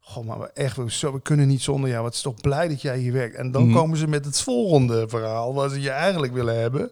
[0.04, 2.02] Goh, maar we, echt, we, zo, we kunnen niet zonder jou.
[2.02, 3.34] Wat is toch blij dat jij hier werkt.
[3.36, 3.74] En dan Mhm.
[3.76, 5.54] komen ze met het volgende verhaal...
[5.54, 6.90] wat ze je eigenlijk willen hebben.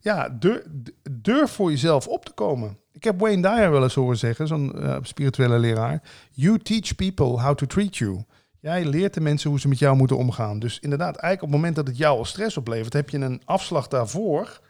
[0.00, 0.62] Ja, durf,
[1.10, 2.78] durf voor jezelf op te komen.
[2.92, 6.02] Ik heb Wayne Dyer wel eens horen zeggen, zo'n eh, spirituele leraar.
[6.30, 8.24] You teach people how to treat you.
[8.60, 10.58] Jij leert de mensen hoe ze met jou moeten omgaan.
[10.58, 13.42] Dus inderdaad, eigenlijk op het moment dat het jou al stress oplevert, heb je een
[13.44, 14.60] afslag daarvoor.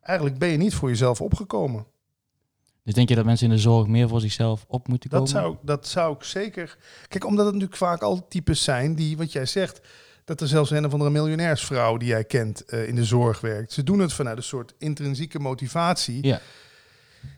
[0.00, 1.84] Eigenlijk ben je niet voor jezelf opgekomen.
[2.84, 5.24] Dus denk je dat mensen in de zorg meer voor zichzelf op moeten komen?
[5.32, 6.76] Dat zou, dat zou ik zeker.
[7.08, 9.80] Kijk, omdat het natuurlijk vaak al types zijn die, wat jij zegt,
[10.24, 13.72] dat er zelfs een of andere miljonairsvrouw die jij kent eh, in de zorg werkt.
[13.72, 16.26] Ze doen het vanuit een soort intrinsieke motivatie.
[16.26, 16.40] Ja.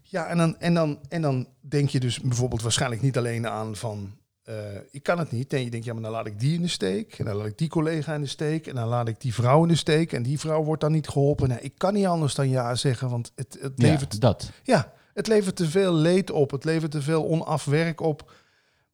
[0.03, 3.77] Ja, en dan, en, dan, en dan denk je dus bijvoorbeeld waarschijnlijk niet alleen aan
[3.77, 4.15] van...
[4.45, 4.55] eh,
[4.91, 5.53] ik kan het niet.
[5.53, 7.19] En je denkt, ja, maar dan laat ik die in de steek.
[7.19, 8.67] En dan laat ik die collega in de steek.
[8.67, 10.13] En dan laat ik die vrouw in de steek.
[10.13, 11.49] En die vrouw wordt dan niet geholpen.
[11.49, 14.51] Nou, ik kan niet anders dan ja zeggen, want het, het Ja, levert dat.
[14.63, 16.51] ja, het levert te veel leed op.
[16.51, 18.33] Het levert te veel onafwerk op.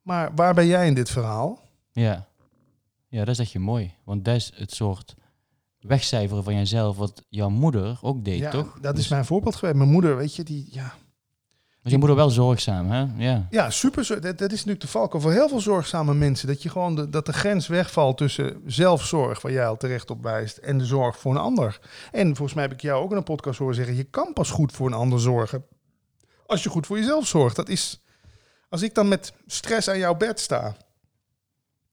[0.02, 1.60] Maar waar ben jij in dit verhaal?
[1.92, 2.26] Ja.
[3.08, 3.94] ja, dat is echt je mooi.
[4.04, 5.14] Want dat is het soort
[5.80, 8.78] wegcijferen van jezelf wat jouw moeder ook deed, ja, toch?
[8.80, 9.76] Dat Dus is mijn voorbeeld geweest.
[9.76, 10.68] Mijn moeder, weet je, die...
[10.70, 10.94] Ja,
[11.82, 13.06] was je moeder wel zorgzaam, hè?
[13.16, 13.46] Ja.
[13.50, 14.06] ja super.
[14.08, 16.48] Dat, dat is natuurlijk de valkuil voor heel veel zorgzame mensen.
[16.48, 20.22] Dat, je gewoon de, dat de grens wegvalt tussen zelfzorg, waar jij al terecht op
[20.22, 21.80] wijst, en de zorg voor een ander.
[22.12, 24.50] En volgens mij heb ik jou ook in een podcast horen zeggen, je kan pas
[24.50, 25.64] goed voor een ander zorgen
[26.50, 27.56] als je goed voor jezelf zorgt.
[27.56, 28.00] Dat is...
[28.68, 30.76] Als ik dan met stress aan jouw bed sta...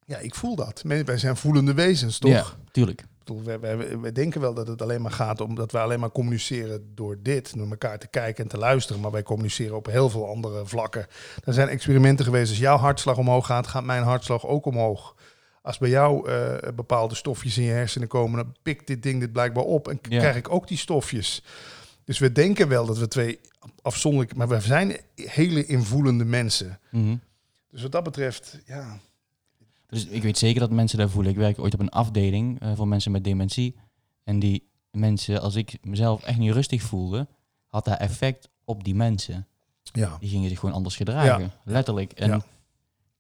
[0.06, 0.82] Ja, ik voel dat.
[0.86, 2.32] Wij zijn voelende wezens, toch?
[2.32, 3.04] Ja, tuurlijk.
[3.24, 6.12] we, we, we denken wel dat het alleen maar gaat om dat we alleen maar
[6.12, 9.02] communiceren door dit, door elkaar te kijken en te luisteren.
[9.02, 11.08] Maar wij communiceren op heel veel andere vlakken.
[11.44, 12.50] Er zijn experimenten geweest.
[12.50, 15.16] Als jouw hartslag omhoog gaat, gaat mijn hartslag ook omhoog.
[15.62, 19.32] Als bij jou eh, bepaalde stofjes in je hersenen komen, dan pikt dit ding dit
[19.32, 20.20] blijkbaar op en Ja.
[20.20, 21.44] krijg ik ook die stofjes.
[22.08, 23.40] Dus we denken wel dat we twee
[23.82, 26.80] afzonderlijk, maar we zijn hele invoelende mensen.
[26.92, 27.16] Mhm.
[27.72, 29.00] Dus wat dat betreft, ja,
[29.88, 31.32] Dus ik weet zeker dat mensen daar voelen.
[31.32, 33.76] Ik werk ooit op een afdeling eh, voor mensen met dementie.
[34.24, 37.28] En die mensen, als ik mezelf echt niet rustig voelde,
[37.68, 39.48] had dat effect op die mensen.
[39.82, 40.18] ja.
[40.20, 41.52] Die gingen zich gewoon anders gedragen.
[41.64, 42.12] Letterlijk.
[42.12, 42.42] En Ja.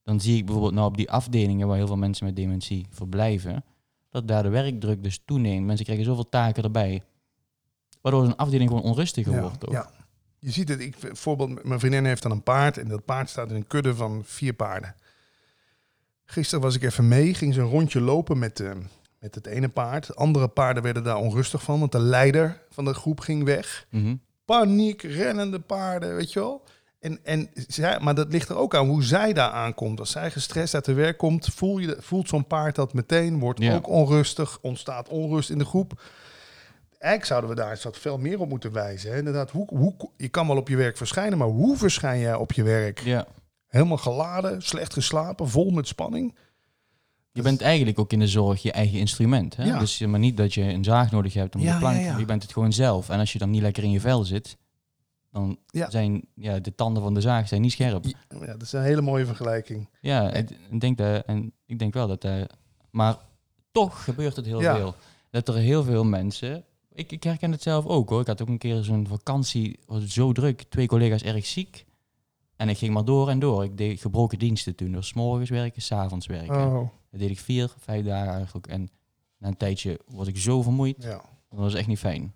[0.03, 3.63] dan zie ik bijvoorbeeld nou op die afdelingen waar heel veel mensen met dementie verblijven,
[4.09, 5.65] dat daar de werkdruk dus toeneemt.
[5.65, 7.03] Mensen krijgen zoveel taken erbij.
[8.11, 9.67] Waardoor een afdeling gewoon onrustiger Ja, wordt.
[9.67, 9.73] Ook.
[9.73, 9.89] ja.
[10.39, 13.49] Je ziet het, ik, bijvoorbeeld, mijn vriendin heeft dan een paard en dat paard staat
[13.49, 14.95] in een kudde van vier paarden.
[16.25, 18.71] Gisteren was ik even mee, ging ze een rondje lopen met, eh,
[19.19, 20.15] met het ene paard.
[20.15, 23.85] Andere paarden werden daar onrustig van, want de leider van de groep ging weg.
[23.89, 24.15] Mhm.
[24.45, 26.63] Paniek, rennende paarden, weet je wel.
[26.99, 29.99] En, en zij, maar dat ligt er ook aan hoe zij daar aankomt.
[29.99, 33.59] Als zij gestrest uit de werk komt, voel je, voelt zo'n paard dat meteen, wordt
[33.61, 33.75] Ja.
[33.75, 36.01] ook onrustig, ontstaat onrust in de groep.
[36.97, 39.11] Eigenlijk zouden we daar eens wat veel meer op moeten wijzen.
[39.11, 39.17] Hè?
[39.17, 42.51] Inderdaad, hoe, hoe, je kan wel op je werk verschijnen, maar hoe verschijn jij op
[42.51, 42.99] je werk?
[42.99, 43.25] Ja.
[43.67, 46.35] Helemaal geladen, slecht geslapen, vol met spanning.
[47.31, 49.55] Je bent eigenlijk ook in de zorg je eigen instrument.
[49.55, 49.63] Hè?
[49.63, 49.79] Ja.
[49.79, 52.01] Dus maar niet dat je een zaag nodig hebt om Ja, de plank.
[52.01, 52.17] ja.
[52.17, 53.09] Je bent het gewoon zelf.
[53.09, 54.57] En als je dan niet lekker in je vel zit,
[55.31, 55.57] dan
[55.89, 58.05] zijn ja, de tanden van de zaag zijn niet scherp.
[58.05, 59.89] Ja, dat is een hele mooie vergelijking.
[60.01, 62.41] Ja, ik, ik denk dat, en ik denk wel dat eh,
[62.91, 63.15] Maar
[63.71, 64.95] toch gebeurt het heel veel.
[65.29, 66.63] Dat er heel veel mensen.
[66.97, 68.21] Ik, ik herken het zelf ook hoor.
[68.21, 71.85] Ik had ook een keer zo'n vakantie, was het zo druk, twee collega's erg ziek.
[72.55, 73.63] En ik ging maar door en door.
[73.63, 74.91] Ik deed gebroken diensten toen.
[74.91, 76.65] Dus 's morgens werken, s'avonds werken.
[76.65, 78.67] Oh, Dat deed ik vier, vijf dagen eigenlijk.
[78.67, 78.89] En
[79.37, 80.95] na een tijdje was ik zo vermoeid.
[81.03, 81.21] ja.
[81.49, 82.33] Dat was echt niet fijn.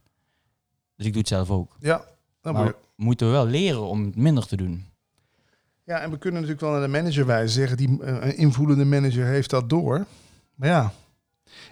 [0.95, 1.75] Dus ik doe het zelf ook.
[1.79, 2.05] Ja,
[2.41, 4.85] dan Maar moet je- we moeten wel leren om het minder te doen.
[5.83, 7.49] ja, en we kunnen natuurlijk wel naar de manager wijzen.
[7.49, 10.05] Zeggen, die, eh, een invoelende manager heeft dat door.
[10.55, 10.93] Maar ja,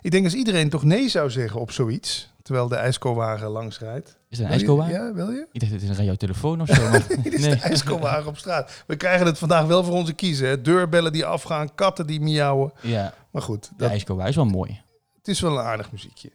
[0.02, 2.29] ik denk als iedereen toch nee zou zeggen op zoiets...
[2.50, 4.18] terwijl de ijskowagen langs rijdt.
[4.30, 4.94] Is het een ijskowagen?
[4.94, 5.48] Ja, wil je?
[5.52, 6.90] Ik dacht, het is een radiotelefoon of zo.
[6.90, 7.56] maar- Dit is nee.
[7.56, 8.84] de ijskowagen op straat.
[8.88, 10.48] We krijgen het vandaag wel voor onze kiezen.
[10.48, 10.62] Hè?
[10.62, 12.72] Deurbellen die afgaan, katten die miauwen.
[12.82, 14.82] Ja, Maar goed, de dat, ijskowagen is wel mooi.
[15.18, 16.32] het is wel een aardig muziekje.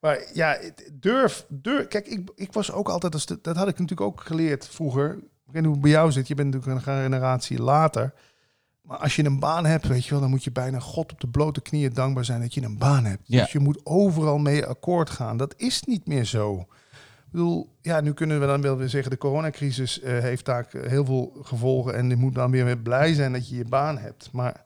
[0.00, 1.88] Maar ja, het- durf, durf.
[1.88, 5.10] Kijk, ik, ik was ook altijd, als de- dat had ik natuurlijk ook geleerd vroeger.
[5.14, 8.12] Ik weet niet hoe het bij jou zit, je bent natuurlijk een generatie later.
[8.82, 11.20] Maar als je een baan hebt, weet je wel, dan moet je bijna God op
[11.20, 13.22] de blote knieën dankbaar zijn dat je een baan hebt.
[13.24, 13.40] Ja.
[13.40, 15.36] Dus je moet overal mee akkoord gaan.
[15.36, 16.66] Dat is niet meer zo.
[17.32, 20.66] Ik bedoel, ja, nu kunnen we dan wel weer zeggen, de coronacrisis eh, heeft daar
[20.70, 21.94] heel veel gevolgen.
[21.94, 24.28] En je moet dan weer blij zijn dat je je baan hebt.
[24.32, 24.64] Maar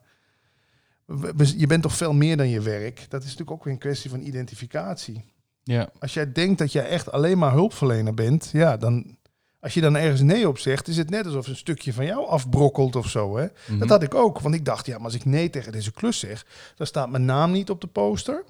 [1.57, 3.05] je bent toch veel meer dan je werk.
[3.09, 5.23] Dat is natuurlijk ook weer een kwestie van identificatie.
[5.63, 9.16] Ja, Als jij denkt dat jij echt alleen maar hulpverlener bent, ja, dan.
[9.59, 12.27] Als je dan ergens nee op zegt, is het net alsof een stukje van jou
[12.27, 13.37] afbrokkelt of zo.
[13.37, 13.47] Hè?
[13.67, 13.79] Mhm.
[13.79, 14.39] Dat had ik ook.
[14.39, 17.25] Want ik dacht, ja, maar als ik nee tegen deze klus zeg, dan staat mijn
[17.25, 18.43] naam niet op de poster.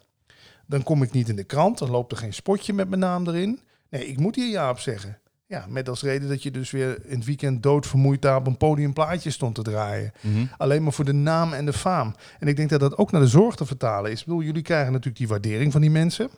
[0.66, 3.28] Dan kom ik niet in de krant, dan loopt er geen spotje met mijn naam
[3.28, 3.60] erin.
[3.90, 5.20] Nee, ik moet hier ja op zeggen.
[5.46, 8.58] Ja, met als reden dat je dus weer in het weekend doodvermoeid daar op een
[8.58, 10.12] podium plaatjes stond te draaien.
[10.22, 10.46] Mhm.
[10.58, 12.16] Alleen maar voor de naam en de faam.
[12.40, 14.20] En ik denk dat dat ook naar de zorg te vertalen is.
[14.20, 16.30] Ik bedoel, jullie krijgen natuurlijk die waardering van die mensen.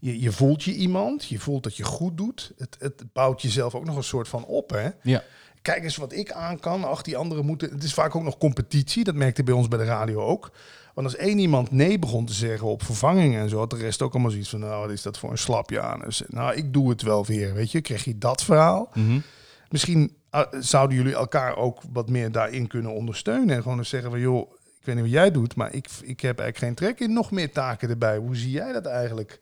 [0.00, 2.52] Je, je voelt je iemand, je voelt dat je goed doet.
[2.56, 4.88] Het, het bouwt jezelf ook nog een soort van op, hè?
[5.02, 5.22] Ja.
[5.62, 6.84] Kijk eens wat ik aan kan.
[6.84, 7.70] Ach, die anderen moeten...
[7.70, 9.04] Het is vaak ook nog competitie.
[9.04, 10.50] Dat merkte bij ons bij de radio ook.
[10.94, 13.58] Want als één iemand nee begon te zeggen op vervangingen en zo...
[13.58, 14.60] had de rest ook allemaal zoiets van...
[14.60, 16.22] nou, wat is dat voor een slapjanus?
[16.28, 17.80] Nou, ik doe het wel weer, weet je.
[17.80, 18.90] Krijg je dat verhaal?
[18.94, 19.20] Mhm.
[19.68, 23.56] Misschien uh, zouden jullie elkaar ook wat meer daarin kunnen ondersteunen.
[23.56, 26.20] En gewoon eens zeggen van, joh, ik weet niet wat jij doet, maar ik, ik
[26.20, 28.16] heb eigenlijk geen trek in nog meer taken erbij.
[28.16, 29.38] Hoe zie jij dat eigenlijk?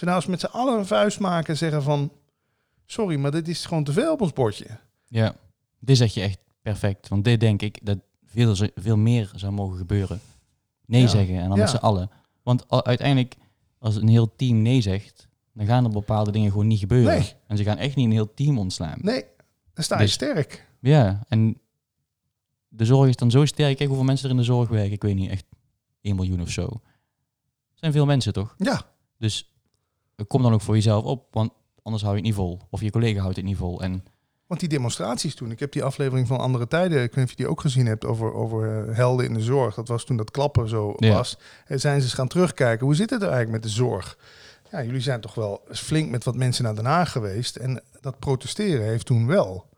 [0.00, 2.12] We nou eens met z'n allen een vuist maken en zeggen van,
[2.86, 4.66] sorry, maar dit is gewoon te veel op ons bordje.
[5.06, 5.34] Ja,
[5.78, 7.08] dit zeg je echt perfect.
[7.08, 10.20] Want dit denk ik dat veel, veel meer zou mogen gebeuren.
[10.86, 11.06] Nee Ja.
[11.08, 11.62] zeggen en dan Ja.
[11.62, 12.10] met z'n allen.
[12.42, 13.34] Want uiteindelijk,
[13.78, 17.18] als een heel team nee zegt, dan gaan er bepaalde dingen gewoon niet gebeuren.
[17.18, 17.32] Nee.
[17.46, 18.98] En ze gaan echt niet een heel team ontslaan.
[19.02, 19.24] Nee,
[19.74, 20.66] dan sta je Dus- sterk.
[20.80, 21.58] Ja, en
[22.68, 23.76] de zorg is dan zo sterk.
[23.76, 24.92] Kijk hoeveel mensen er in de zorg werken.
[24.92, 25.44] Ik weet niet, echt
[26.00, 26.66] 1 miljoen of zo.
[26.66, 26.80] Dat
[27.74, 28.54] zijn veel mensen toch?
[28.58, 28.82] Ja,
[29.18, 29.52] Dus
[30.26, 31.52] kom dan ook voor jezelf op, want
[31.82, 32.60] anders hou je het niet vol.
[32.70, 33.82] Of je collega houdt het niet vol.
[33.82, 34.04] En
[34.46, 37.30] want die demonstraties toen, ik heb die aflevering van Andere Tijden, ik weet niet of
[37.30, 39.74] je die ook gezien hebt, over, over eh, helden in de zorg.
[39.74, 41.12] Dat was toen dat klappen zo Ja.
[41.12, 41.38] was.
[41.66, 44.18] En zijn ze eens gaan terugkijken, hoe zit het er eigenlijk met de zorg?
[44.70, 47.56] Ja, jullie zijn toch wel flink met wat mensen naar Den Haag geweest.
[47.56, 49.68] En dat protesteren heeft toen wel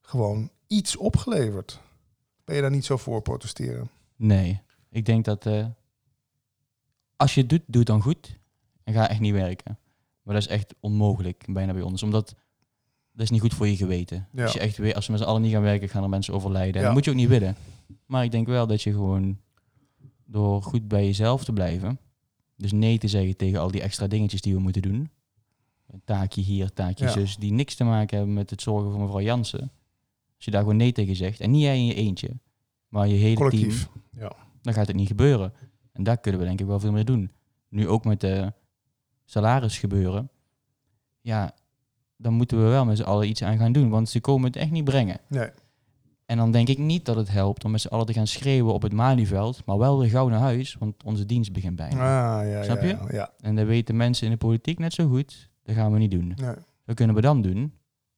[0.00, 1.80] gewoon iets opgeleverd.
[2.44, 3.90] Ben je daar niet zo voor protesteren?
[4.16, 5.66] nee, ik denk dat eh,
[7.16, 8.38] als je het doet, doe het dan goed.
[8.84, 9.78] En ga echt niet werken.
[10.26, 12.02] Maar dat is echt onmogelijk, bijna bij ons.
[12.02, 12.34] Omdat
[13.12, 14.28] dat is niet goed voor je geweten.
[14.32, 14.42] Ja.
[14.42, 16.34] Als, je echt, we- als we met z'n allen niet gaan werken, gaan er mensen
[16.34, 16.74] overlijden.
[16.74, 16.84] En Ja.
[16.84, 17.56] dat moet je ook niet willen.
[18.06, 19.38] Maar ik denk wel dat je gewoon
[20.24, 21.98] door goed bij jezelf te blijven.
[22.56, 25.10] Dus nee te zeggen tegen al die extra dingetjes die we moeten doen.
[25.86, 27.10] Een taakje hier, taakje Ja.
[27.10, 27.36] zus.
[27.36, 29.60] Die niks te maken hebben met het zorgen voor mevrouw Jansen.
[30.36, 31.40] Als je daar gewoon nee tegen zegt.
[31.40, 32.30] En niet jij in je eentje.
[32.88, 33.88] Maar je hele Collectief.
[34.12, 34.30] team.
[34.62, 35.52] Dan gaat het niet gebeuren.
[35.92, 37.30] En daar kunnen we denk ik wel veel meer doen.
[37.68, 38.52] Nu ook met de
[39.26, 40.30] salaris gebeuren.
[41.20, 41.54] Ja,
[42.16, 43.88] dan moeten we wel met z'n allen iets aan gaan doen.
[43.88, 45.20] Want ze komen het echt niet brengen.
[45.28, 45.48] Nee.
[46.26, 48.74] En dan denk ik niet dat het helpt om met z'n allen te gaan schreeuwen
[48.74, 49.64] op het Malieveld.
[49.64, 52.40] Maar wel weer gauw naar huis, want onze dienst begint bijna.
[52.40, 53.12] Ah, ja, Snap ja, je?
[53.12, 53.30] Ja.
[53.40, 55.50] En dat weten mensen in de politiek net zo goed.
[55.62, 56.32] Dat gaan we niet doen.
[56.36, 56.54] Nee.
[56.84, 57.72] Wat kunnen we dan doen?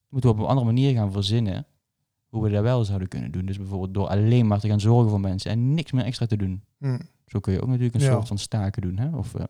[0.08, 1.66] Moeten we op een andere manier gaan verzinnen
[2.28, 3.46] hoe we dat wel zouden kunnen doen.
[3.46, 6.36] Dus bijvoorbeeld door alleen maar te gaan zorgen voor mensen en niks meer extra te
[6.36, 6.62] doen.
[6.78, 6.98] Hm.
[7.26, 8.98] Zo kun je ook natuurlijk een soort van staken doen.
[8.98, 9.16] Hè?
[9.16, 9.44] Of eh,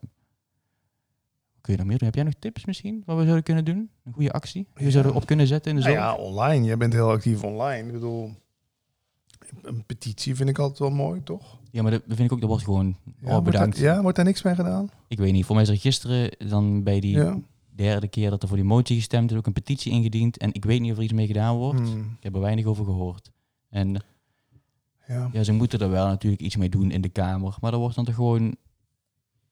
[1.60, 2.06] kun je nog meer doen?
[2.06, 3.90] Heb jij nog tips misschien wat we zouden kunnen doen?
[4.04, 4.66] Een goede actie?
[4.74, 6.06] Die we zouden op kunnen zetten in de Nou zorg?
[6.08, 6.64] ja, online.
[6.64, 7.86] Jij bent heel actief online.
[7.86, 8.30] Ik bedoel,
[9.62, 11.58] een petitie vind ik altijd wel mooi, toch?
[11.70, 13.78] Ja, maar dat vind ik ook, dat wordt gewoon Ja, oh, wordt bedankt.
[13.78, 14.90] ja, wordt daar niks mee gedaan?
[15.08, 17.38] Ik weet niet, voor mij is er gisteren dan bij die Ja.
[17.74, 20.36] derde keer dat er voor die motie gestemd is, ook een petitie ingediend.
[20.38, 21.80] En ik weet niet of er iets mee gedaan wordt.
[21.80, 21.98] Hm.
[21.98, 23.30] Ik heb er weinig over gehoord.
[23.70, 24.02] En
[25.06, 25.28] Ja.
[25.32, 27.56] ja, ze moeten er wel natuurlijk iets mee doen in de Kamer.
[27.60, 28.56] Maar dat wordt dan toch gewoon...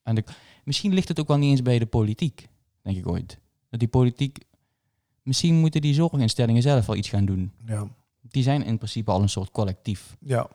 [0.02, 0.24] Aan de,
[0.66, 2.48] misschien ligt het ook wel niet eens bij de politiek,
[2.82, 3.38] denk ik ooit.
[3.70, 4.38] Dat die politiek...
[5.22, 7.52] Misschien moeten die zorginstellingen zelf wel iets gaan doen.
[7.66, 7.88] Ja.
[8.22, 10.16] Die zijn in principe al een soort collectief.
[10.20, 10.48] ja.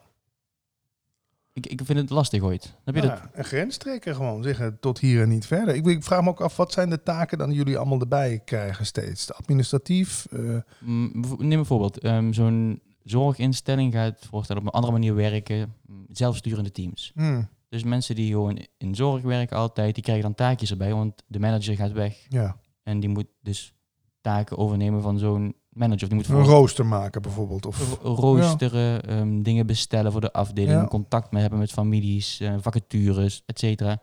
[1.53, 2.75] Ik, ik vind het lastig ooit.
[2.83, 3.09] Heb je dat?
[3.09, 4.43] Ja, een grens trekken gewoon.
[4.43, 5.75] Zeggen tot hier en niet verder.
[5.75, 8.85] Ik, ik vraag me ook af, wat zijn de taken dan jullie allemaal erbij krijgen
[8.85, 9.33] steeds?
[9.33, 10.25] Administratief?
[10.31, 11.97] eh, Mm, Neem een voorbeeld.
[11.99, 15.73] Ehm, Zo'n zorginstelling gaat voorstellen op een andere manier werken.
[15.85, 17.11] mm, Zelfsturende teams.
[17.15, 21.23] hm, Dus mensen die gewoon in zorg werken altijd, die krijgen dan taakjes erbij, want
[21.27, 22.25] de manager gaat weg.
[22.29, 22.57] ja.
[22.83, 23.73] En die moet dus
[24.21, 26.03] taken overnemen van zo'n manager.
[26.03, 27.65] Of die moet Een rooster maken bijvoorbeeld.
[27.65, 30.87] Of, ro- roosteren, ehm, dingen bestellen voor de afdeling, Ja.
[30.87, 34.01] contact mee hebben met families, eh, vacatures, et cetera.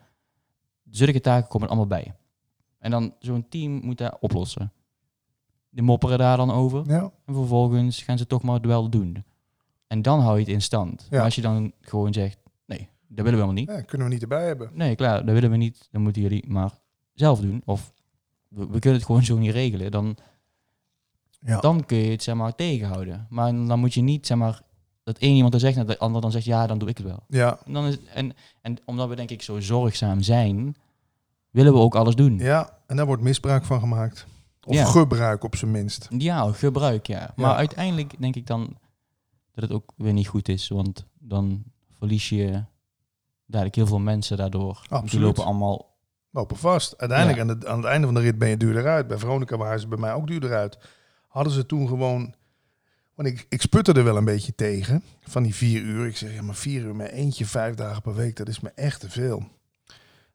[0.90, 2.14] Zulke taken komen allemaal bij.
[2.78, 4.72] En dan zo'n team moet dat oplossen.
[5.70, 6.82] Die mopperen daar dan over.
[6.86, 7.10] ja.
[7.26, 9.24] En vervolgens gaan ze toch maar het wel doen.
[9.86, 11.06] En dan hou je het in stand.
[11.10, 12.38] Maar als je dan gewoon zegt,
[13.08, 13.68] dat willen we helemaal niet.
[13.68, 14.70] ja, kunnen we niet erbij hebben.
[14.72, 15.88] Nee, klaar, dat willen we niet.
[15.90, 16.70] Dan moeten jullie maar
[17.14, 17.62] zelf doen.
[17.64, 17.92] Of
[18.48, 19.90] we, we kunnen het gewoon zo niet regelen.
[19.90, 20.16] Dan,
[21.40, 21.60] Ja.
[21.60, 23.26] dan kun je het zeg maar tegenhouden.
[23.30, 24.60] Maar dan moet je niet zeg maar
[25.02, 27.06] dat één iemand er zegt en de ander dan zegt ja, dan doe ik het
[27.06, 27.22] wel.
[27.28, 27.58] Ja.
[27.64, 30.76] En, dan is, en, en omdat we denk ik zo zorgzaam zijn,
[31.50, 32.38] willen we ook alles doen.
[32.38, 34.26] Ja, ja, en daar wordt misbruik van gemaakt.
[34.64, 34.84] Of Ja.
[34.84, 36.08] gebruik op zijn minst.
[36.52, 37.32] gebruik ja.
[37.36, 37.56] Maar Ja.
[37.56, 38.76] uiteindelijk denk ik dan
[39.52, 40.68] dat het ook weer niet goed is.
[40.68, 42.62] Want dan verlies je
[43.48, 44.78] dadelijk heel veel mensen daardoor.
[44.82, 45.24] Die Absoluut.
[45.24, 45.86] lopen allemaal
[46.30, 46.98] Lopen vast.
[46.98, 47.44] Uiteindelijk Ja.
[47.44, 49.06] aan, de, aan het einde van de rit ben je duurder uit.
[49.06, 50.78] Bij Veronica waren ze bij mij ook duurder uit.
[51.28, 52.34] Hadden ze toen gewoon...
[53.14, 55.02] Want ik, ik sputte er wel een beetje tegen.
[55.22, 56.06] Van die vier uur.
[56.06, 58.36] Ik zeg, ja, maar vier uur met eentje vijf dagen per week.
[58.36, 59.42] Dat is me echt te veel.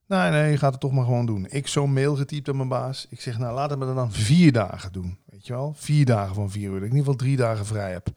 [0.08, 1.48] Nee, nee, je gaat het toch maar gewoon doen.
[1.50, 3.06] Ik zo'n mail getypt aan mijn baas.
[3.10, 5.18] Ik zeg, nou laten we er dan vier dagen doen.
[5.26, 5.74] Weet je wel?
[5.78, 6.80] Vier dagen van vier uur.
[6.80, 8.08] Dat ik in ieder geval drie dagen vrij heb.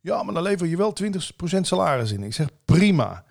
[0.00, 2.22] Ja, maar dan lever je wel 20% salaris in.
[2.22, 3.24] Ik zeg, prima.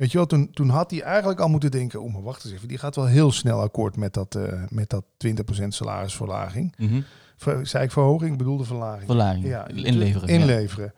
[0.00, 2.02] Weet je wel, toen, toen had hij eigenlijk al moeten denken...
[2.02, 4.90] oh, maar wacht eens even, die gaat wel heel snel akkoord met dat, eh, met
[4.90, 5.04] dat
[5.64, 6.74] 20% salarisverlaging.
[7.36, 8.32] Ver, zei ik verhoging?
[8.32, 9.06] Ik bedoelde verlaging.
[9.06, 9.46] verlaging.
[9.46, 10.28] Ja, inleveren.
[10.28, 10.34] ja.
[10.34, 10.94] Inleveren.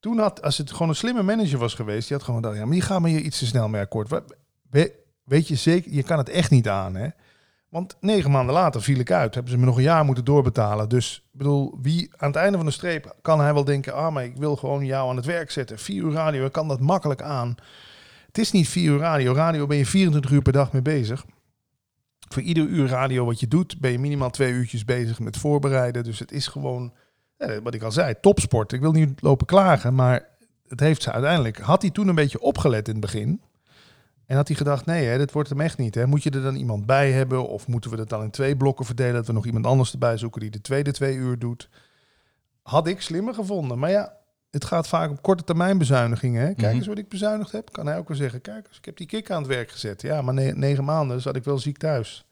[0.00, 2.08] Toen had, als het gewoon een slimme manager was geweest...
[2.08, 4.08] die had gewoon gedacht, ja, maar die gaan me hier iets te snel mee akkoord.
[4.08, 4.34] Wat-
[4.70, 4.92] we-
[5.24, 7.08] weet je zeker, je kan het echt niet aan, hè?
[7.68, 9.34] Want negen maanden later viel ik uit.
[9.34, 10.88] Hebben ze me nog een jaar moeten doorbetalen.
[10.88, 13.94] Dus ik bedoel, wie aan het einde van de streep kan hij wel denken...
[13.94, 15.78] ah, maar ik wil gewoon jou aan het werk zetten.
[15.78, 17.54] Vier uur radio, ik kan dat makkelijk aan.
[18.30, 19.32] Het is niet vier uur radio.
[19.32, 21.24] Radio ben je 24 uur per dag mee bezig.
[22.28, 26.04] Voor ieder uur radio wat je doet, ben je minimaal twee uurtjes bezig met voorbereiden.
[26.04, 26.92] Dus het is gewoon,
[27.62, 28.72] wat ik al zei, topsport.
[28.72, 30.28] Ik wil niet lopen klagen, maar
[30.68, 31.58] het heeft ze uiteindelijk...
[31.58, 33.40] Had hij toen een beetje opgelet in het begin...
[34.26, 35.94] En had hij gedacht, nee, hè, dit wordt hem echt niet.
[35.94, 36.06] Hè.
[36.06, 37.48] Moet je er dan iemand bij hebben?
[37.48, 39.14] Of moeten we dat dan in twee blokken verdelen?
[39.14, 41.68] Dat we nog iemand anders erbij zoeken die de tweede twee uur doet?
[42.62, 43.78] Had ik slimmer gevonden.
[43.78, 44.16] Maar ja,
[44.50, 46.40] het gaat vaak op korte termijn bezuinigingen.
[46.40, 46.46] Hè.
[46.54, 46.76] Kijk Mhm.
[46.76, 47.72] eens wat ik bezuinigd heb.
[47.72, 50.02] Kan hij ook wel zeggen, kijk eens, ik heb die kick aan het werk gezet.
[50.02, 52.24] Ja, maar ne- negen maanden zat ik wel ziek thuis.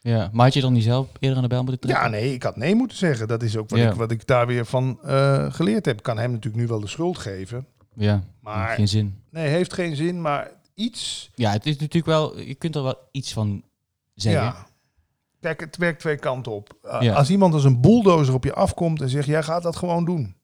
[0.00, 2.04] Ja, maar had je dan niet zelf eerder aan de bel moeten trekken?
[2.04, 3.28] Ja, nee, ik had nee moeten zeggen.
[3.28, 3.90] Dat is ook wat, Ja.
[3.90, 5.96] ik, wat ik daar weer van eh, geleerd heb.
[5.96, 7.66] Ik kan hem natuurlijk nu wel de schuld geven.
[7.94, 9.22] Ja, Maar geen zin.
[9.30, 10.20] nee, heeft geen zin.
[10.20, 13.62] Maar iets Ja, het is natuurlijk wel, je kunt er wel iets van
[14.14, 14.42] zeggen.
[14.42, 14.66] Ja.
[15.40, 16.72] Kijk, het werkt twee kanten op.
[16.84, 17.14] Uh, Ja.
[17.14, 20.34] Als iemand als een bulldozer op je afkomt en zegt, jij gaat dat gewoon doen.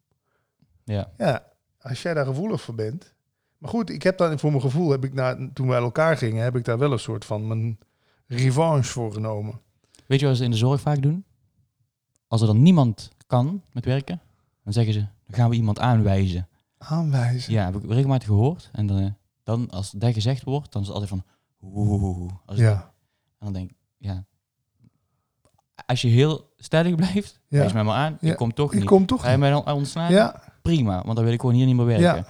[0.90, 1.10] Ja.
[1.18, 1.46] Ja,
[1.80, 3.14] als jij daar gevoelig voor bent.
[3.58, 6.42] Maar goed, ik heb daar voor mijn gevoel, heb ik na, toen uit elkaar gingen,
[6.42, 7.78] heb ik daar wel een soort van mijn
[8.26, 9.60] revanche voor genomen.
[10.06, 11.24] Weet je wat ze in de zorg vaak doen?
[12.28, 14.20] Als er dan niemand kan met werken,
[14.64, 16.48] dan zeggen ze, dan gaan we iemand aanwijzen.
[16.78, 17.52] Aanwijzen.
[17.52, 18.70] Ja, heb ik regelmatig gehoord.
[18.72, 19.06] En dan, eh,
[19.42, 21.24] dan als dat gezegd wordt, dan is het altijd van,
[21.62, 22.30] oeh.
[22.46, 22.72] Ja.
[23.38, 24.24] En dan denk ik, ja.
[25.86, 27.58] Als je heel stellig blijft, Ja.
[27.58, 28.18] wijs mij maar aan.
[28.20, 28.28] Ja.
[28.28, 28.88] Je komt toch Ik niet.
[28.88, 30.12] kom toch Ga je mij dan ontslaan?
[30.12, 32.04] Ja, Prima, want dan wil ik gewoon hier niet meer werken.
[32.04, 32.26] Ja.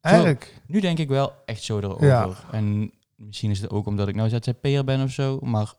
[0.00, 0.62] eigenlijk.
[0.66, 2.06] Nu denk ik wel echt zo erover.
[2.06, 2.28] Ja.
[2.50, 5.38] En misschien is het ook omdat ik nou ZZP'er ben of zo.
[5.42, 5.74] Maar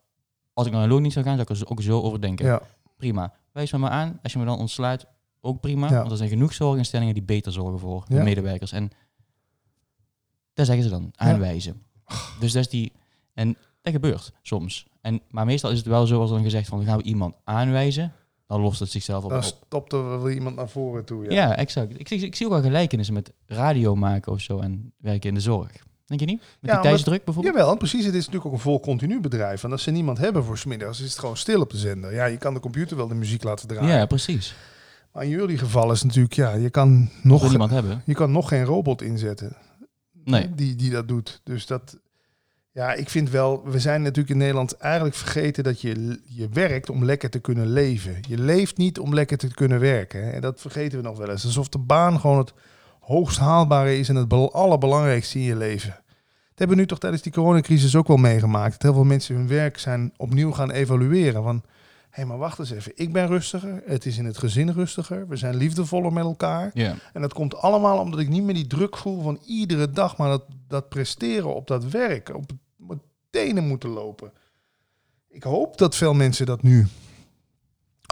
[0.54, 2.46] als ik naar een loon zou gaan, zou ik er ook zo over denken.
[2.46, 2.62] Ja.
[2.98, 3.34] Prima.
[3.52, 4.20] Wijs me maar aan.
[4.24, 5.06] Als je me dan ontslaat,
[5.42, 5.90] ook prima.
[5.90, 5.98] Ja.
[5.98, 8.72] Want er zijn genoeg zorginstellingen die beter zorgen voor de medewerkers.
[8.72, 8.92] En
[10.54, 11.84] daar zeggen ze dan, aanwijzen.
[12.40, 12.92] Dus dat is die...
[13.34, 14.88] En dat gebeurt soms.
[15.02, 17.36] En, maar meestal is het wel zo als dan gezegd van, dan gaan we iemand
[17.44, 18.14] aanwijzen.
[18.50, 19.30] Dan lost het zichzelf op.
[19.30, 19.44] Dan op.
[19.66, 21.24] stopt er wel iemand naar voren toe.
[21.24, 21.32] Ja.
[21.32, 22.00] Ja, exact.
[22.00, 25.36] Ik, zie- ik zie ook wel gelijkenissen met radio maken of zo en werken in
[25.36, 25.72] de zorg.
[26.06, 26.40] Denk je niet?
[26.60, 27.56] Met Ja, die tijdsdruk bijvoorbeeld?
[27.56, 28.06] Jawel, precies.
[28.06, 29.64] Het is natuurlijk ook een vol continu bedrijf.
[29.64, 32.14] En als ze niemand hebben voor smiddags, is het gewoon stil op de zender.
[32.14, 33.98] Ja, je kan de computer wel de muziek laten draaien.
[33.98, 34.56] Ja, precies.
[35.14, 38.02] Maar in jullie geval is natuurlijk, ja, je kan Nog nog, niemand hebben.
[38.06, 39.56] je kan nog geen robot inzetten
[40.24, 40.56] Nee.
[40.56, 41.42] die, die dat doet.
[41.44, 41.98] Dus dat,
[42.72, 46.90] ja, ik vind wel, we zijn natuurlijk in Nederland eigenlijk vergeten dat je, je werkt
[46.90, 48.18] om lekker te kunnen leven.
[48.28, 50.24] Je leeft niet om lekker te kunnen werken.
[50.24, 50.32] Hè.
[50.32, 51.46] En dat vergeten we nog wel eens.
[51.46, 52.54] Alsof de baan gewoon het
[53.00, 55.90] hoogst haalbare is en het bel- allerbelangrijkste in je leven.
[55.90, 58.72] Dat hebben we nu toch tijdens die coronacrisis ook wel meegemaakt.
[58.72, 61.44] Dat heel veel mensen hun werk zijn opnieuw gaan evalueren.
[61.44, 61.64] Van,
[62.10, 62.92] hé, maar wacht eens even.
[62.96, 63.82] Ik ben rustiger.
[63.86, 65.28] Het is in het gezin rustiger.
[65.28, 66.72] We zijn liefdevoller met elkaar.
[67.14, 70.30] En dat komt allemaal omdat ik niet meer die druk voel van iedere dag maar
[70.30, 72.52] dat, dat presteren op dat werk, op,
[72.88, 73.00] het
[73.30, 74.32] tenen moeten lopen.
[75.28, 76.88] Ik hoop dat veel mensen dat nu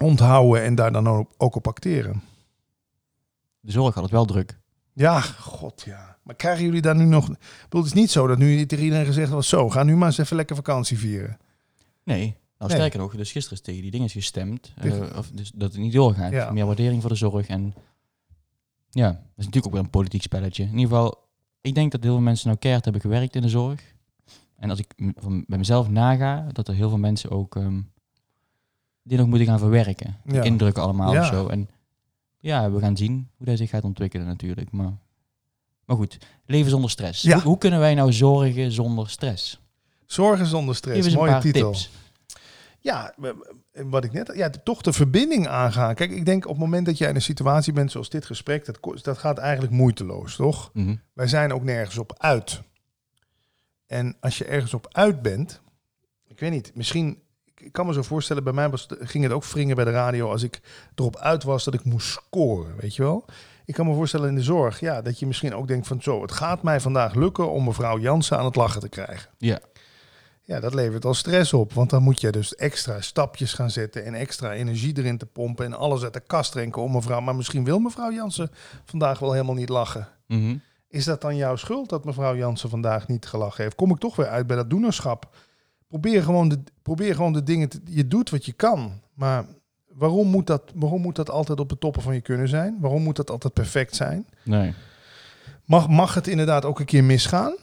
[0.03, 2.21] onthouden en daar dan ook, ook op acteren.
[3.59, 4.59] De zorg had het wel druk.
[4.93, 6.17] Ja, god ja.
[6.23, 7.29] Maar krijgen jullie daar nu nog...
[7.29, 9.49] Ik bedoel, het is niet zo dat nu tegen iedereen gezegd was...
[9.49, 11.37] zo, ga nu maar eens even lekker vakantie vieren.
[12.03, 12.37] Nee.
[12.57, 12.79] Nou, Nee.
[12.79, 14.73] sterker nog, dus gisteren is tegen die dingen gestemd.
[14.75, 16.31] eh, of dus dat het niet doorgaat.
[16.31, 16.51] Ja.
[16.51, 17.47] Meer waardering voor de zorg.
[17.47, 17.73] En
[18.89, 20.63] ja, dat is natuurlijk ook wel een politiek spelletje.
[20.63, 21.27] In ieder geval,
[21.61, 23.95] ik denk dat heel veel mensen nou keihard hebben gewerkt in de zorg.
[24.57, 27.81] En als ik van, bij mezelf naga, dat er heel veel mensen ook ehm
[29.03, 30.17] dit nog moeten gaan verwerken.
[30.25, 30.41] Ja.
[30.43, 31.19] indrukken allemaal Ja.
[31.21, 31.47] of zo.
[31.47, 31.69] En
[32.39, 34.71] ja, we gaan zien hoe dat zich gaat ontwikkelen natuurlijk.
[34.71, 34.97] Maar,
[35.85, 37.23] maar goed, leven zonder stress.
[37.31, 39.59] Hoe, hoe kunnen wij nou zorgen zonder stress?
[40.05, 41.71] Zorgen zonder stress, mooie titel.
[41.71, 41.89] tips.
[42.88, 43.13] Ja,
[43.71, 44.31] wat ik net...
[44.35, 45.95] Ja, toch de verbinding aangaan.
[45.95, 48.65] Kijk, ik denk op het moment dat jij in een situatie bent zoals dit gesprek...
[48.65, 50.69] dat, dat gaat eigenlijk moeiteloos, toch?
[50.73, 50.95] Mhm.
[51.13, 52.61] Wij zijn ook nergens op uit.
[53.88, 55.61] En als je ergens op uit bent,
[56.27, 57.21] ik weet niet, misschien,
[57.55, 60.31] ik kan me zo voorstellen, bij mij was, ging het ook wringen bij de radio
[60.31, 60.61] als ik
[60.95, 63.25] erop uit was dat ik moest scoren, weet je wel.
[63.65, 66.21] Ik kan me voorstellen in de zorg, ja, dat je misschien ook denkt van zo,
[66.21, 69.29] het gaat mij vandaag lukken om mevrouw Jansen aan het lachen te krijgen.
[69.38, 69.59] Ja.
[70.47, 74.05] Ja, dat levert al stress op, want dan moet je dus extra stapjes gaan zetten
[74.05, 77.19] en extra energie erin te pompen en alles uit de kast drinken om mevrouw.
[77.19, 78.49] Maar misschien wil mevrouw Jansen
[78.85, 80.07] vandaag wel helemaal niet lachen.
[80.27, 80.55] Mhm.
[80.89, 83.75] Is dat dan jouw schuld dat mevrouw Jansen vandaag niet gelachen heeft?
[83.75, 85.35] Kom ik toch weer uit bij dat doenerschap?
[85.87, 87.79] Probeer gewoon de, probeer gewoon de dingen te...
[87.85, 89.45] Je doet wat je kan, maar
[89.87, 92.77] waarom moet, dat, waarom moet dat altijd op de toppen van je kunnen zijn?
[92.79, 94.27] Waarom moet dat altijd perfect zijn?
[94.43, 94.73] Nee.
[95.65, 97.55] Mag, mag het inderdaad ook een keer misgaan?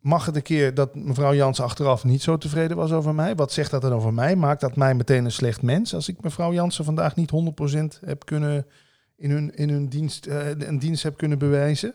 [0.00, 3.34] Mag het een keer dat mevrouw Jansen achteraf niet zo tevreden was over mij?
[3.34, 4.36] Wat zegt dat dan over mij?
[4.36, 8.24] Maakt dat mij meteen een slecht mens als ik mevrouw Jansen vandaag niet 100% heb
[8.24, 8.66] kunnen
[9.16, 11.94] in hun, in hun dienst, eh, een dienst heb kunnen bewijzen?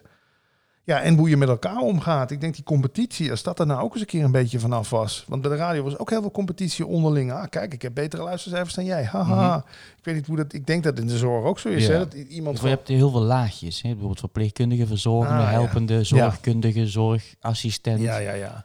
[0.86, 2.32] Ja, en hoe je met elkaar omgaat.
[2.32, 4.90] Ik denk die competitie, als dat er nou ook eens een keer een beetje vanaf
[4.90, 5.26] was.
[5.28, 7.32] Want bij de radio was ook heel veel competitie onderling.
[7.32, 9.04] Ah, kijk, ik heb betere luistercijfers dan jij.
[9.04, 9.58] Haha.
[9.98, 10.54] Ik weet niet hoe dat.
[10.54, 11.86] Ik denk dat in de zorg ook zo is.
[11.86, 11.92] Ja.
[11.92, 11.98] Hè?
[12.00, 13.82] Dat iemand Je hebt heel veel laagjes.
[13.82, 13.88] Hè?
[13.90, 15.52] Bijvoorbeeld verpleegkundige, verzorgende, Ah, ja.
[15.52, 18.00] helpende, zorgkundige, zorgassistent.
[18.02, 18.64] Ja, ja, ja.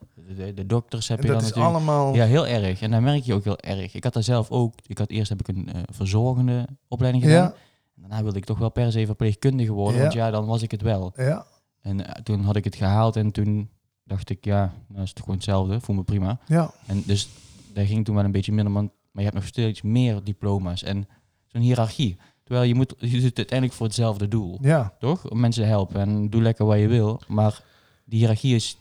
[0.55, 1.87] De, dokters heb En je dat dan is natuurlijk.
[1.87, 2.15] allemaal.
[2.15, 2.81] Ja, heel erg.
[2.81, 3.95] En daar merk je ook heel erg.
[3.95, 4.75] Ik had daar zelf ook.
[4.87, 7.43] Ik had eerst heb ik een eh, verzorgende opleiding gedaan.
[7.43, 7.55] Ja,
[7.97, 10.01] En daarna wilde ik toch wel per se verpleegkundige worden.
[10.01, 11.13] Want ja, dan was ik het wel.
[11.17, 11.47] ja,
[11.81, 13.69] En eh, toen had ik het gehaald en toen
[14.05, 15.81] dacht ik, ja, nou is het gewoon hetzelfde.
[15.81, 16.39] Voel me prima.
[16.47, 16.71] ja.
[16.87, 17.29] En dus
[17.73, 18.73] daar ging toen wel een beetje minder.
[18.73, 20.83] Maar maar je hebt nog steeds meer diploma's.
[20.83, 21.09] En
[21.47, 22.17] zo'n hiërarchie.
[22.45, 24.59] Terwijl je moet, je doet het uiteindelijk voor hetzelfde doel.
[24.63, 24.95] ja.
[24.99, 25.31] Toch?
[25.31, 26.01] Om mensen te helpen.
[26.01, 27.21] En doe lekker wat je wil.
[27.29, 27.63] Maar
[28.05, 28.77] die hiërarchie is,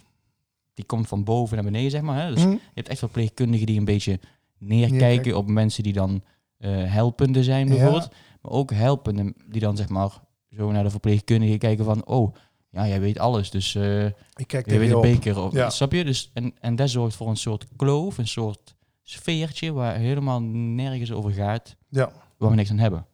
[0.73, 2.21] die komt van boven naar beneden, zeg maar.
[2.25, 2.33] Hè?
[2.33, 2.49] Dus Hm?
[2.49, 4.19] je hebt echt verpleegkundigen die een beetje
[4.57, 6.23] neerkijken op mensen die dan
[6.57, 7.73] eh, helpende zijn, Ja.
[7.73, 8.09] bijvoorbeeld.
[8.41, 10.21] Maar ook helpende die dan, zeg maar,
[10.55, 12.05] zo naar de verpleegkundige kijken van...
[12.05, 12.35] Oh,
[12.69, 15.01] ja, jij weet alles, dus eh Ik kijk je tegen weet op.
[15.01, 15.39] beker.
[15.39, 15.69] Of, Ja.
[15.69, 16.03] Snap je?
[16.03, 19.71] Dus, en, en dat zorgt voor een soort kloof, een soort sfeertje...
[19.73, 22.11] waar helemaal nergens over gaat, Ja.
[22.37, 23.05] waar we niks aan hebben.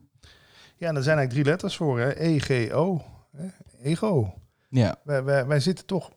[0.78, 2.10] ja, en er zijn eigenlijk drie letters voor, hè?
[2.24, 3.01] E-G-O.
[3.82, 4.34] Ego.
[4.70, 6.12] Ja, Wij, wij, wij zitten toch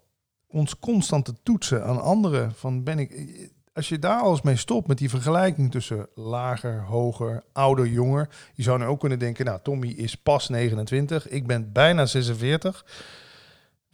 [0.48, 2.52] ons constant te toetsen aan anderen.
[2.54, 3.26] Van ben ik,
[3.72, 8.28] als je daar alles mee stopt met die vergelijking tussen lager, hoger, ouder, jonger.
[8.54, 12.84] Je zou nu ook kunnen denken, nou Tommy is pas 29, ik ben bijna 46.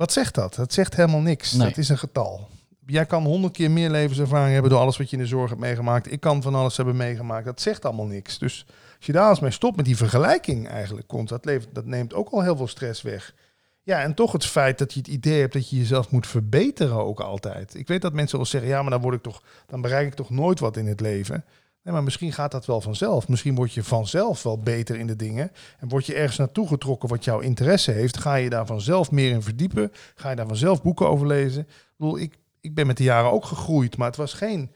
[0.02, 0.54] Wat zegt dat?
[0.54, 1.52] Dat zegt helemaal niks.
[1.52, 1.68] Nee.
[1.68, 2.48] Dat is een getal.
[2.86, 5.60] Jij kan honderd keer meer levenservaring hebben door alles wat je in de zorg hebt
[5.60, 6.12] meegemaakt.
[6.12, 7.44] Ik kan van alles hebben meegemaakt.
[7.44, 8.38] Dat zegt allemaal niks.
[8.38, 11.84] Dus als je daar eens mee stopt met die vergelijking eigenlijk komt, dat, levert, dat
[11.84, 13.34] neemt ook al heel veel stress weg.
[13.82, 17.04] Ja, en toch het feit dat je het idee hebt dat je jezelf moet verbeteren
[17.04, 17.74] ook altijd.
[17.74, 20.14] Ik weet dat mensen wel zeggen, ja, maar dan word ik toch, dan bereik ik
[20.14, 21.44] toch nooit wat in het leven.
[21.82, 23.28] Nee, maar misschien gaat dat wel vanzelf.
[23.28, 25.50] Misschien word je vanzelf wel beter in de dingen.
[25.78, 28.16] En word je ergens naartoe getrokken wat jouw interesse heeft.
[28.16, 29.92] Ga je daar vanzelf meer in verdiepen.
[30.14, 31.60] Ga je daar vanzelf boeken over lezen.
[31.60, 33.96] Ik bedoel, ik, ik ben met de jaren ook gegroeid.
[33.96, 34.70] Maar het was geen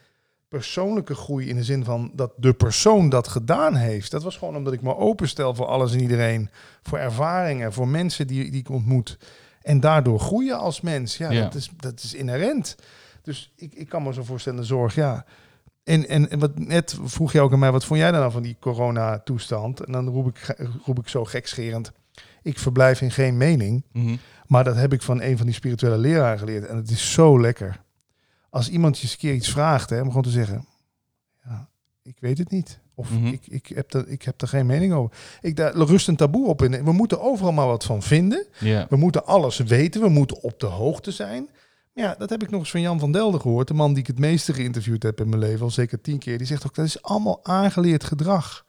[0.48, 4.10] persoonlijke groei in de zin van dat de persoon dat gedaan heeft.
[4.10, 6.50] Dat was gewoon omdat ik me openstel voor alles en iedereen.
[6.82, 9.18] Voor ervaringen, voor mensen die, die ik ontmoet.
[9.62, 11.16] En daardoor groeien als mens.
[11.16, 11.42] Ja, Ja.
[11.42, 12.76] Dat, is, dat is inherent.
[13.22, 15.24] Dus ik, ik kan me zo voorstellen, zorg, ja.
[15.86, 18.32] En, en, en wat net vroeg je ook aan mij, wat vond jij dan nou
[18.32, 19.80] van die corona-toestand?
[19.80, 21.92] En dan roep ik, roep ik zo gekscherend,
[22.42, 23.84] ik verblijf in geen mening.
[23.92, 24.16] Mhm.
[24.46, 26.66] Maar dat heb ik van een van die spirituele leraren geleerd.
[26.66, 27.80] En het is zo lekker.
[28.50, 30.66] Als iemand je eens een keer iets vraagt, hè, om gewoon te zeggen,
[31.44, 31.68] ja,
[32.02, 32.78] ik weet het niet.
[32.94, 33.26] Of Mhm.
[33.26, 35.16] ik, ik, heb er, ik heb er geen mening over.
[35.40, 36.84] Ik, daar rust een taboe op in.
[36.84, 38.46] We moeten overal maar wat van vinden.
[38.88, 40.00] We moeten alles weten.
[40.00, 41.48] We moeten op de hoogte zijn.
[41.96, 43.68] Ja, dat heb ik nog eens van Jan van Delden gehoord.
[43.68, 45.60] De man die ik het meeste geïnterviewd heb in mijn leven.
[45.60, 46.38] Al zeker tien keer.
[46.38, 48.64] Die zegt ook, dat is allemaal aangeleerd gedrag.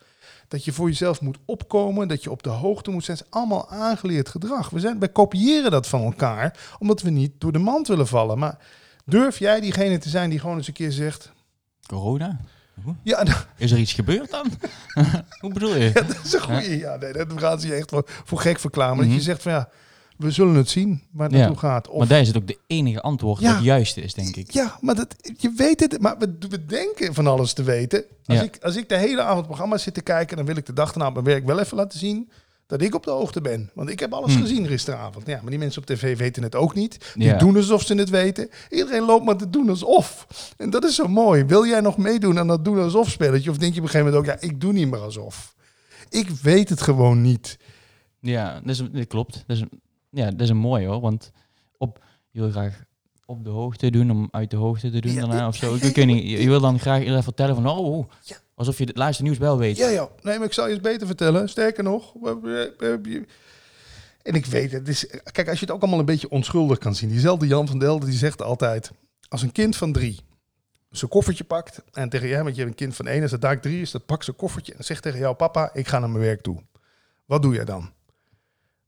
[0.48, 2.08] Dat je voor jezelf moet opkomen.
[2.08, 3.18] Dat je op de hoogte moet zijn.
[3.18, 4.70] Dat is allemaal aangeleerd gedrag.
[4.70, 6.76] We, zijn, wij kopiëren dat van elkaar.
[6.80, 8.38] Omdat we niet door de mand willen vallen.
[8.40, 8.58] Maar
[9.06, 11.32] durf jij diegene te zijn die gewoon eens een keer zegt...
[11.88, 12.40] Corona?
[13.04, 14.48] Ja, nou, Is er iets gebeurd dan?
[15.42, 15.84] Hoe bedoel je?
[15.94, 16.78] Ja, dat is een goede.
[16.78, 18.96] Ja, nee, dat gaan ze je echt voor, voor gek verklaren.
[18.96, 19.14] Maar Mhm.
[19.16, 19.70] dat je zegt van ja,
[20.18, 21.40] we zullen het zien waar het Ja.
[21.42, 21.88] naartoe gaat.
[21.88, 23.46] Of, Maar daar is het ook de enige antwoord Ja.
[23.48, 24.52] dat het juiste is, denk ik.
[24.52, 26.02] Ja, maar dat, je weet het.
[26.02, 28.06] Maar we, we denken van alles te weten.
[28.26, 28.44] Als, Ja.
[28.44, 30.88] ik, als ik de hele avond programma's zit te kijken, dan wil ik de dag
[30.92, 32.30] daarna op mijn werk wel even laten zien
[32.68, 33.72] dat ik op de hoogte ben.
[33.74, 34.42] Want ik heb alles Hmm.
[34.42, 35.28] gezien gisteravond.
[35.28, 37.12] Ja, maar die mensen op tv weten het ook niet.
[37.16, 37.38] Die Ja.
[37.38, 38.50] doen alsof ze het weten.
[38.70, 40.28] Iedereen loopt maar te doen alsof.
[40.58, 41.44] En dat is zo mooi.
[41.46, 43.50] Wil jij nog meedoen aan dat doen alsof spelletje?
[43.50, 45.56] Of denk je op een gegeven moment ook, ja, ik doe niet meer alsof.
[46.10, 47.58] Ik weet het gewoon niet.
[48.20, 49.44] Ja, dat, is, dat klopt.
[49.48, 49.64] Dat is,
[50.10, 51.02] ja, dat is een mooi hoor.
[51.02, 51.32] Want
[51.78, 52.84] op, je wil graag
[53.26, 55.76] op de hoogte doen om uit de hoogte te doen Ja, daarna of zo.
[55.82, 58.10] Ik weet niet, je, je wil dan graag iedereen vertellen van, oh, oh,
[58.56, 59.78] alsof je het laatste nieuws wel weet.
[59.78, 60.10] Ja, ja.
[60.22, 61.50] Nee, maar ik zal je eens beter vertellen.
[61.50, 62.14] Sterker nog.
[64.22, 64.88] En ik weet het.
[64.88, 67.10] Is, kijk, als je het ook allemaal een beetje onschuldig kan zien.
[67.10, 68.92] Diezelfde Jan van Delden die zegt altijd...
[69.30, 70.20] Als een kind van drie
[70.90, 71.84] zijn koffertje pakt...
[71.92, 73.22] En tegen jij, want je hebt een kind van één.
[73.22, 74.74] Als het daar drie is, dat pakt zijn koffertje...
[74.74, 76.64] En zegt tegen jou, papa, ik ga naar mijn werk toe.
[77.26, 77.92] Wat doe jij dan?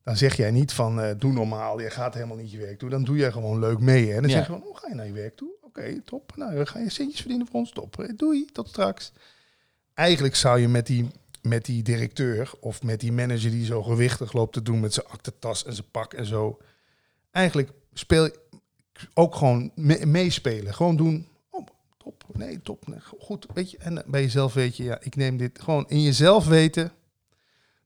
[0.10, 1.80] Dan zeg jij niet van, eh, doe normaal.
[1.80, 2.90] Je gaat helemaal niet je werk toe.
[2.90, 4.08] Dan doe jij gewoon leuk mee.
[4.10, 4.16] Hè?
[4.16, 4.38] En dan Ja.
[4.38, 5.50] zeg je van, oh, ga je naar je werk toe?
[5.62, 6.34] Oké, top.
[6.36, 7.72] Nou, ga je centjes verdienen voor ons.
[7.72, 8.00] Top.
[8.00, 9.12] Eh, Doei, tot straks
[9.94, 11.08] eigenlijk zou je met die,
[11.42, 15.08] met die directeur of met die manager die zo gewichtig loopt te doen met zijn
[15.08, 16.58] aktentas en zijn pak en zo,
[17.32, 18.30] eigenlijk speel
[19.14, 20.74] ook gewoon me- meespelen.
[20.74, 21.28] Gewoon doen.
[21.50, 21.66] Oh,
[21.98, 22.24] top.
[22.34, 22.88] Nee, top.
[22.88, 23.46] Nee, goed.
[23.54, 26.92] Weet je, en bij jezelf weet je, ja, ik neem dit gewoon in jezelf weten.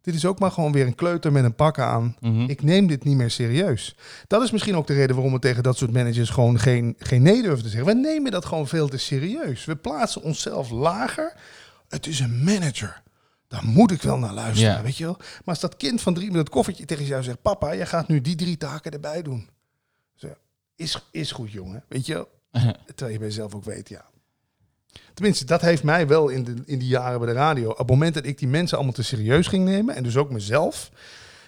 [0.04, 2.16] Dit is ook maar gewoon weer een kleuter met een pak aan.
[2.20, 2.50] Mhm.
[2.50, 3.96] Ik neem dit niet meer serieus.
[4.28, 7.22] Dat is misschien ook de reden waarom we tegen dat soort managers gewoon geen, geen
[7.22, 7.88] nee durven te zeggen.
[7.88, 9.66] We nemen dat gewoon veel te serieus.
[9.66, 11.34] We plaatsen onszelf lager.
[11.88, 13.02] Het is een manager.
[13.48, 15.18] Daar moet ik wel naar luisteren, weet je wel.
[15.18, 17.42] Maar als dat kind van drie met dat koffertje tegen jou zegt...
[17.42, 19.50] Papa, jij gaat nu die drie taken erbij doen.
[20.16, 20.28] Zo,
[20.76, 21.84] is, is goed, jongen.
[21.88, 22.30] Weet je wel.
[22.86, 24.06] Terwijl je bij jezelf ook weet, ja.
[25.14, 27.70] Tenminste, dat heeft mij wel in, de, in die jaren bij de radio.
[27.70, 29.96] Op het moment dat ik die mensen allemaal te serieus ging nemen...
[29.96, 30.92] en dus ook mezelf...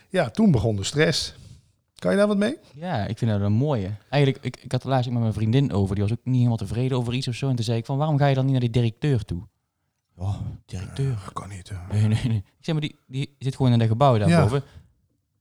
[0.10, 1.36] ja, toen begon de stress.
[1.96, 2.58] Kan je daar wat mee?
[2.74, 3.92] Ja, ik vind dat een mooie.
[4.10, 5.96] Eigenlijk, ik, ik had het laatst ook met mijn vriendin over.
[5.96, 7.50] Die was ook niet helemaal tevreden over iets of zo.
[7.50, 9.48] En toen zei ik van, waarom ga je dan niet naar die directeur toe?
[10.16, 10.36] Oh,
[10.66, 11.30] directeur.
[11.34, 11.72] kan niet.
[11.92, 12.38] Nee, nee, nee.
[12.38, 14.64] Ik zeg maar, die, die zit gewoon in dat gebouw daarboven.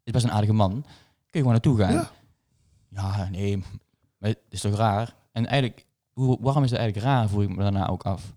[0.05, 0.71] Is best een aardige man.
[0.71, 0.85] Kun
[1.31, 1.93] je gewoon naartoe gaan.
[1.93, 2.11] Ja.
[2.89, 3.57] Ja, nee.
[4.19, 5.15] Maar het is toch raar?
[5.33, 8.35] En eigenlijk, hoe, waarom is dat eigenlijk raar, voel ik me daarna ook af.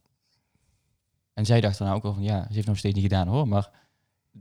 [1.33, 3.47] En zij dacht daarna ook wel van, ja, ze heeft nog steeds niet gedaan hoor.
[3.47, 3.71] Maar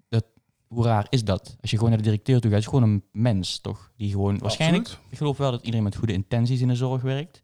[0.09, 0.24] dat,
[0.66, 1.57] hoe raar is dat?
[1.61, 3.93] Als je gewoon naar de directeur toe gaat, is gewoon een mens, toch?
[3.97, 7.43] Die gewoon, waarschijnlijk, ik geloof wel dat iedereen met goede intenties in de zorg werkt.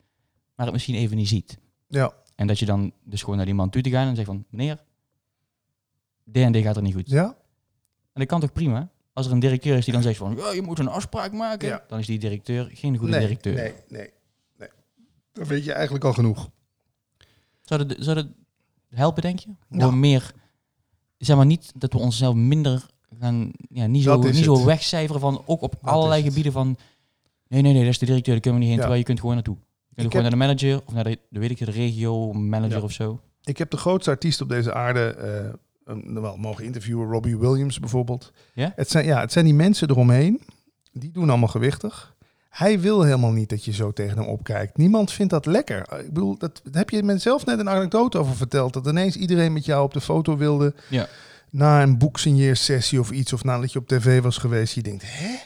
[0.55, 1.59] Maar het misschien even niet ziet.
[1.89, 4.27] Ja, En dat je dan dus gewoon naar die man toe te gaan en zegt
[4.27, 4.77] van, meneer,
[6.33, 7.11] D en D gaat er niet goed.
[7.11, 7.37] ja.
[8.13, 8.91] En dat kan toch prima?
[9.13, 11.69] Als er een directeur is die dan zegt van, ja, je moet een afspraak maken.
[11.69, 11.85] Ja.
[11.89, 13.55] Dan is die directeur geen goede nee, directeur.
[13.55, 14.11] Nee, nee.
[15.33, 16.51] Dan weet je eigenlijk al genoeg.
[17.61, 18.27] Zou, dat, zou dat
[18.89, 19.47] helpen, denk je?
[19.69, 19.83] Nou.
[19.83, 20.33] Gewoon meer,
[21.19, 22.87] zeg maar niet dat we onszelf minder
[23.19, 24.65] gaan, ja, niet zo, niet zo het.
[24.65, 26.77] wegcijferen van, ook op Dat allerlei gebieden van
[27.49, 28.33] Nee, nee, nee, dat is de directeur.
[28.33, 28.89] Daar kunnen we niet heen, Ja.
[28.89, 29.57] terwijl je kunt gewoon naartoe.
[29.89, 32.33] Je kunt Ik gewoon naar de manager of naar de, de weet ik, de regio
[32.33, 32.83] manager Ja.
[32.83, 33.21] of zo.
[33.45, 35.17] Ik heb de grootste artiest op deze aarde
[35.85, 38.33] een- wel mogen interviewen, Robbie Williams bijvoorbeeld.
[38.55, 38.73] Ja?
[38.77, 40.41] Het zijn, ja, het zijn die mensen eromheen,
[40.93, 42.15] die doen allemaal gewichtig.
[42.53, 44.77] Hij wil helemaal niet dat je zo tegen hem opkijkt.
[44.77, 45.79] Niemand vindt dat lekker.
[45.79, 48.73] Ik bedoel, dat, heb je me zelf net een anekdote over verteld.
[48.73, 50.75] Dat ineens iedereen met jou op de foto wilde.
[50.89, 51.09] Ja.
[51.51, 53.33] Na een boeksigneersessie of iets.
[53.33, 54.75] Of nadat je op tv was geweest.
[54.75, 55.37] Je denkt, hè?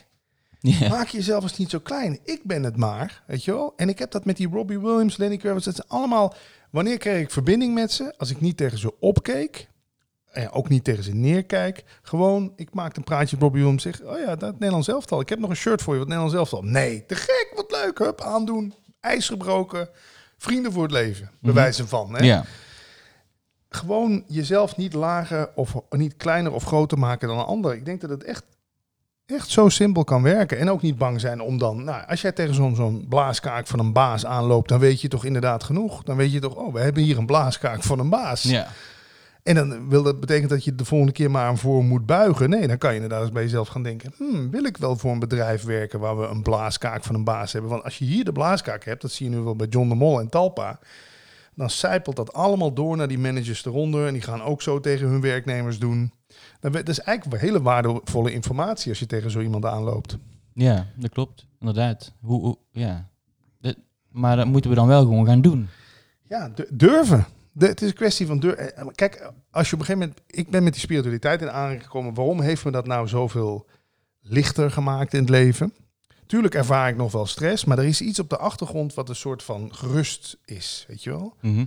[0.61, 0.89] Ja.
[0.89, 2.19] Maak jezelf eens niet zo klein.
[2.25, 3.73] Ik ben het maar, weet je wel.
[3.77, 5.65] En ik heb dat met die Robbie Williams, Lenny Kravitz.
[5.65, 6.35] Dat zijn allemaal...
[6.71, 8.15] Wanneer kreeg ik verbinding met ze?
[8.17, 9.69] Als ik niet tegen ze opkeek.
[10.37, 11.85] En ook niet tegen ze neerkijk.
[12.03, 13.83] Gewoon, ik maak een praatje met Robbie Williams.
[13.83, 15.21] Zeg, oh ja, dat Nederlands elftal.
[15.21, 16.63] Ik heb nog een shirt voor je, wat Nederlands elftal.
[16.63, 17.99] Nee, te gek, wat leuk.
[17.99, 18.75] Hup, aandoen.
[19.01, 19.89] IJs gebroken.
[20.39, 21.31] Vrienden voor het leven.
[21.41, 22.15] Bewijzen van.
[22.15, 22.25] Hè?
[22.25, 22.45] ja.
[23.69, 27.75] gewoon jezelf niet lager of niet kleiner of groter maken dan een ander.
[27.75, 28.45] Ik denk dat het echt,
[29.27, 30.59] echt zo simpel kan werken.
[30.59, 33.79] En ook niet bang zijn om dan, nou, als jij tegen zo'n zo'n blaaskaak van
[33.79, 36.03] een baas aanloopt, dan weet je toch inderdaad genoeg.
[36.03, 38.43] Dan weet je toch, oh, we hebben hier een blaaskaak van een baas.
[38.43, 38.69] ja.
[39.47, 42.51] En dan wil dat betekent dat je de volgende keer maar aan voor moet buigen.
[42.51, 45.11] Nee, dan kan je inderdaad eens bij jezelf gaan denken, hmm, wil ik wel voor
[45.13, 47.71] een bedrijf werken waar we een blaaskaak van een baas hebben?
[47.71, 49.95] Want als je hier de blaaskaak hebt, dat zie je nu wel bij John de
[49.95, 50.79] Mol en Talpa
[51.55, 54.07] dan zijpelt dat allemaal door naar die managers eronder.
[54.07, 56.13] En die gaan ook zo tegen hun werknemers doen.
[56.61, 60.19] Dat is eigenlijk hele waardevolle informatie als je tegen zo iemand aanloopt.
[60.55, 61.47] Ja, dat klopt.
[61.61, 62.13] Inderdaad.
[62.21, 63.09] Hoe, hoe- ja.
[64.11, 65.69] Maar dat moeten we dan wel gewoon gaan doen.
[66.29, 67.25] Ja, du- durven.
[67.59, 68.95] De, het is een kwestie van durven.
[68.95, 70.21] Kijk, als je op een gegeven moment...
[70.27, 72.15] Ik ben met die spiritualiteit in aanraking gekomen.
[72.15, 73.67] Waarom heeft me dat nou zoveel
[74.21, 75.75] lichter gemaakt in het leven?
[76.27, 79.17] Tuurlijk ervaar ik nog wel stress, maar er is iets op de achtergrond wat een
[79.17, 81.35] soort van gerust is, weet je wel?
[81.41, 81.65] Mhm.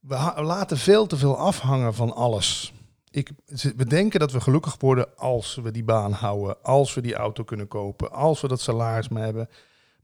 [0.00, 2.72] We, laten veel te veel afhangen van alles.
[3.10, 3.30] Ik,
[3.76, 7.44] we denken dat we gelukkig worden als we die baan houden, als we die auto
[7.44, 9.48] kunnen kopen, als we dat salaris maar hebben.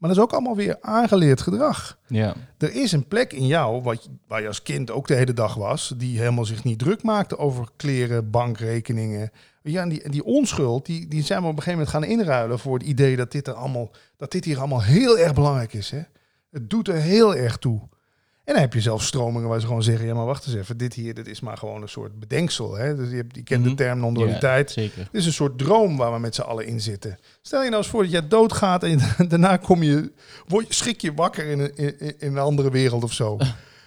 [0.02, 1.98] Maar dat is ook allemaal weer aangeleerd gedrag.
[2.06, 2.34] Ja.
[2.58, 5.54] Er is een plek in jou, wat, waar je als kind ook de hele dag
[5.54, 9.30] was, die helemaal zich niet druk maakte over kleren, bankrekeningen.
[9.62, 12.58] Ja, en die, die onschuld, die, die zijn we op een gegeven moment gaan inruilen
[12.58, 15.90] voor het idee dat dit, er allemaal, dat dit hier allemaal heel erg belangrijk is.
[15.90, 16.02] Hè?
[16.50, 17.80] Het doet er heel erg toe.
[18.52, 20.76] En dan heb je zelfs stromingen waar ze gewoon zeggen, ja maar wacht eens even,
[20.76, 22.74] dit hier, dit is maar gewoon een soort bedenksel.
[22.74, 22.96] Hè?
[22.96, 23.70] Dus je, hebt, je kent Mhm.
[23.70, 24.72] de term non-dualiteit.
[24.74, 24.96] Ja, zeker.
[25.12, 27.18] Dit is een soort droom waar we met z'n allen in zitten.
[27.42, 30.12] Stel je nou eens voor dat jij doodgaat en je- daarna kom je,
[30.46, 33.36] word, je- schrik je wakker in een, in, in een andere wereld of zo.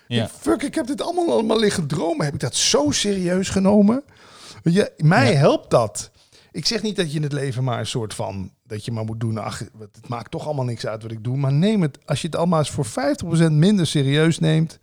[0.07, 0.28] Ja.
[0.28, 2.26] Fuck, ik heb dit allemaal allemaal liggen dromen.
[2.26, 4.03] Heb ik dat zo serieus genomen?
[4.63, 5.38] Je, mij Ja.
[5.38, 6.11] helpt dat.
[6.56, 8.51] Ik zeg niet dat je in het leven maar een soort van...
[8.64, 11.38] dat je maar moet doen, ach, het maakt toch allemaal niks uit wat ik doe.
[11.38, 12.88] Maar neem het, als je het allemaal eens voor
[13.49, 14.80] 50% minder serieus neemt...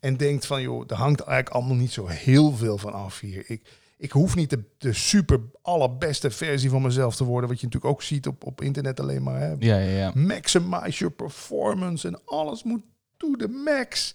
[0.00, 3.42] en denkt van, joh, er hangt eigenlijk allemaal niet zo heel veel van af hier.
[3.46, 3.62] Ik,
[3.96, 7.50] ik hoef niet de, de super allerbeste versie van mezelf te worden...
[7.50, 9.40] wat je natuurlijk ook ziet op, op internet alleen maar.
[9.40, 9.54] Hè?
[9.58, 10.12] Ja, ja, ja.
[10.14, 12.82] maximize your performance en alles moet
[13.16, 14.14] to the max.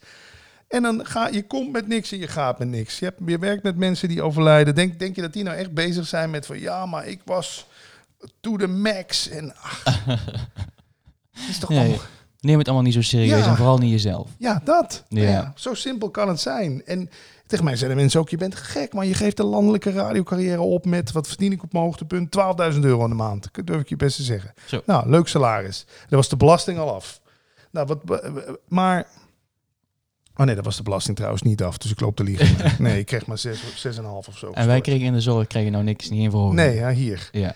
[0.73, 2.99] En dan ga je komt met niks en je gaat met niks.
[2.99, 4.75] Je, hebt, je werkt met mensen die overlijden.
[4.75, 7.67] Denk, denk je dat die nou echt bezig zijn met van ja, maar ik was
[8.39, 9.83] to the max en ach,
[11.31, 11.99] het is toch Nee,
[12.39, 13.49] Neem het allemaal niet zo serieus Ja.
[13.49, 14.29] en vooral niet jezelf.
[14.37, 15.03] ja dat.
[15.09, 15.21] Ja.
[15.23, 15.53] Ja.
[15.55, 16.85] zo simpel kan het zijn.
[16.85, 17.09] En
[17.47, 20.85] tegen mij zeiden mensen ook, je bent gek, maar je geeft de landelijke radiocarrière op
[20.85, 22.37] met wat verdien ik op mijn hoogtepunt
[22.73, 23.49] 12.000 euro in de maand.
[23.51, 24.53] Dat durf ik je best te zeggen.
[24.65, 24.81] Zo.
[24.85, 25.85] Nou, leuk salaris.
[25.87, 27.21] Dat was de belasting al af.
[27.71, 28.29] Nou, wat,
[28.67, 29.07] maar...
[30.35, 31.77] Oh nee, dat was de belasting trouwens niet af.
[31.77, 32.71] Dus ik loop te liegen.
[32.83, 34.51] nee, ik kreeg maar 6,5 of zo.
[34.51, 36.55] En wij kregen in de zorg kregen nou niks, niet één verhoging.
[36.59, 37.29] Nee, ja, hier.
[37.31, 37.55] Ja.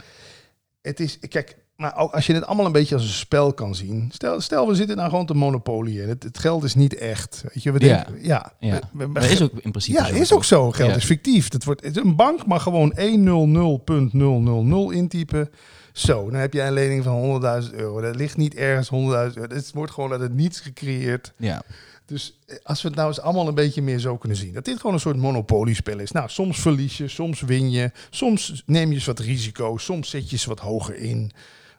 [0.82, 3.76] Het is, kijk, maar ook als je het allemaal een beetje als een spel kan
[3.76, 4.10] zien.
[4.14, 6.00] Stel, stel we zitten nou gewoon te monopolie.
[6.02, 7.44] Het, het geld is niet echt.
[7.54, 7.96] Weet je, we Ja.
[8.04, 8.52] denken, ja.
[8.60, 8.74] ja.
[8.74, 10.14] we- we- Maar dat is ook in principe ja, zo.
[10.16, 10.72] is ook zo.
[10.72, 10.96] Geld Ja.
[10.96, 11.52] is fictief.
[11.52, 12.94] Het wordt, het, een bank mag gewoon
[14.92, 15.50] 100.000 intypen.
[15.94, 18.02] Zo, dan heb jij een lening van 100.000 euro.
[18.02, 19.54] Dat ligt niet ergens 100.000 euro.
[19.56, 21.34] Het wordt gewoon uit het niets gecreëerd.
[21.38, 21.62] Ja.
[22.08, 24.54] Dus eh, als we het nou eens allemaal een beetje meer zo kunnen zien.
[24.54, 26.12] Dat dit gewoon een soort monopoliespel is.
[26.12, 27.92] Nou, soms verlies je, soms win je.
[28.10, 29.78] Soms neem je eens wat risico.
[29.78, 31.32] Soms zet je eens wat hoger in.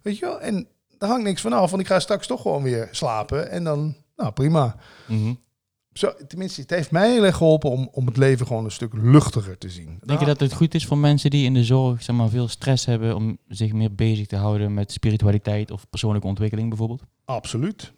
[0.02, 0.40] Weet je wel?
[0.40, 0.68] En
[0.98, 1.70] daar hangt niks van af.
[1.70, 3.50] Want ik ga straks toch gewoon weer slapen.
[3.50, 4.76] En dan, nou prima.
[5.06, 5.34] Mhm.
[5.92, 8.92] Zo, tenminste, het heeft mij heel erg geholpen om, om het leven gewoon een stuk
[8.92, 9.86] luchtiger te zien.
[9.86, 12.28] Denk je Nou, dat het goed is voor mensen die in de zorg zeg maar,
[12.28, 17.02] veel stress hebben om zich meer bezig te houden met spiritualiteit of persoonlijke ontwikkeling bijvoorbeeld?
[17.24, 17.92] Absoluut.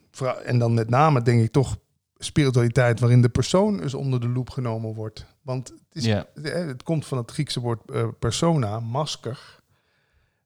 [0.44, 1.76] En dan met name denk ik toch
[2.24, 5.26] spiritualiteit waarin de persoon eens onder de loep genomen wordt.
[5.42, 9.60] Want het, is, het, het komt van het Griekse woord eh, persona, masker.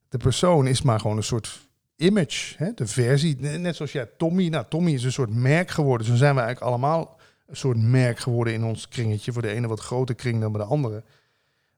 [0.08, 2.72] De persoon is maar gewoon een soort image, hè?
[2.74, 3.36] de versie.
[3.40, 4.48] Net zoals jij, Tommy.
[4.48, 6.06] Nou, Tommy is een soort merk geworden.
[6.06, 9.32] Zo zijn we eigenlijk allemaal een soort merk geworden in ons kringetje.
[9.32, 11.02] Voor de ene wat groter kring dan bij de andere.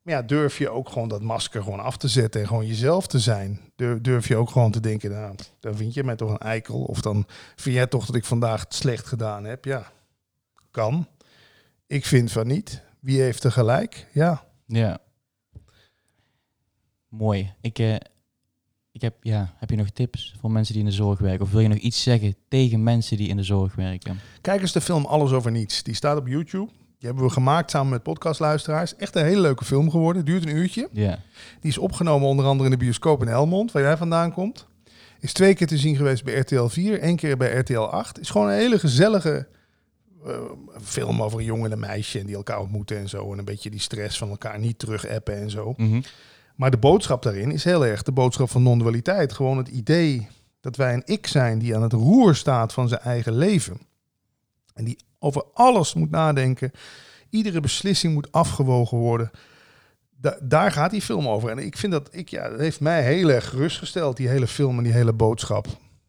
[0.07, 3.07] Maar ja, durf je ook gewoon dat masker gewoon af te zetten en gewoon jezelf
[3.07, 3.61] te zijn?
[4.01, 6.83] Durf, je ook gewoon te denken, nou, dan vind je mij toch een eikel.
[6.83, 7.27] Of dan
[7.57, 9.65] vind jij toch dat ik vandaag het slecht gedaan heb?
[9.65, 9.93] Ja,
[10.71, 11.07] kan.
[11.87, 12.83] Ik vind van niet.
[13.01, 14.07] Wie heeft er gelijk?
[14.13, 14.45] Ja.
[14.67, 14.99] Ja.
[17.09, 17.55] Mooi.
[17.61, 17.95] Ik, eh,
[18.93, 21.47] ik heb, ja, heb je nog tips voor mensen die in de zorg werken?
[21.47, 24.19] Of wil je nog iets zeggen tegen mensen die in de zorg werken?
[24.41, 25.83] Kijk eens de film Alles over Niets.
[25.83, 26.71] Die staat op YouTube.
[27.07, 28.97] Die hebben we gemaakt samen met podcastluisteraars.
[28.97, 30.25] Echt een hele leuke film geworden.
[30.25, 30.89] Duurt een uurtje.
[30.93, 31.19] Ja.
[31.61, 34.67] Die is opgenomen onder andere in de bioscoop in Helmond, waar jij vandaan komt.
[35.21, 38.21] Is twee keer te zien geweest bij RTL 4, één keer bij RTL 8.
[38.21, 39.49] Is gewoon een hele gezellige
[40.25, 40.33] eh,
[40.83, 43.33] film over een jongen en een meisje en die elkaar ontmoeten en zo.
[43.33, 45.75] En een beetje die stress van elkaar niet terug appen en zo.
[45.77, 46.01] Mhm.
[46.55, 49.33] Maar de boodschap daarin is heel erg de boodschap van non-dualiteit.
[49.33, 50.29] Gewoon het idee
[50.61, 53.81] dat wij een ik zijn die aan het roer staat van zijn eigen leven.
[54.75, 56.71] En die over alles moet nadenken.
[57.31, 59.31] Iedere beslissing moet afgewogen worden.
[60.21, 61.51] Da- daar gaat die film over.
[61.51, 64.79] En ik vind dat, ik, ja, dat heeft mij heel erg gerustgesteld, die hele film
[64.79, 65.67] en die hele boodschap.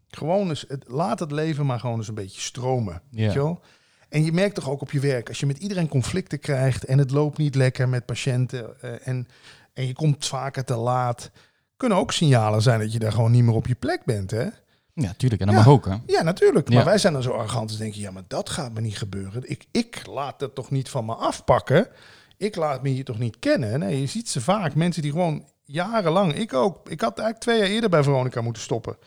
[0.10, 3.01] Gewoon eens, het, laat het leven maar gewoon eens een beetje stromen.
[3.10, 3.22] Ja.
[3.24, 3.62] Weet je wel?
[4.10, 6.97] En je merkt toch ook op je werk, als je met iedereen conflicten krijgt en
[6.97, 9.28] het loopt niet lekker met patiënten eh, en,
[9.74, 11.32] en je komt vaker te laat,
[11.78, 14.32] kunnen ook signalen zijn dat je daar gewoon niet meer op je plek bent.
[14.32, 14.47] Hè?
[14.99, 15.41] Ja, tuurlijk.
[15.41, 15.61] En dat Ja.
[15.63, 15.95] mag ook, hè?
[16.05, 16.69] Ja, natuurlijk.
[16.69, 16.75] Ja.
[16.75, 19.49] Maar wij zijn dan zo arrogant te denken, ja, maar dat gaat me niet gebeuren.
[19.49, 21.87] Ik, ik laat het toch niet van me afpakken.
[22.37, 23.79] Ik laat me hier toch niet kennen.
[23.79, 24.75] Nee, je ziet ze vaak.
[24.75, 26.89] Mensen die gewoon jarenlang, ik ook.
[26.89, 28.97] Ik had eigenlijk twee jaar eerder bij Veronica moeten stoppen.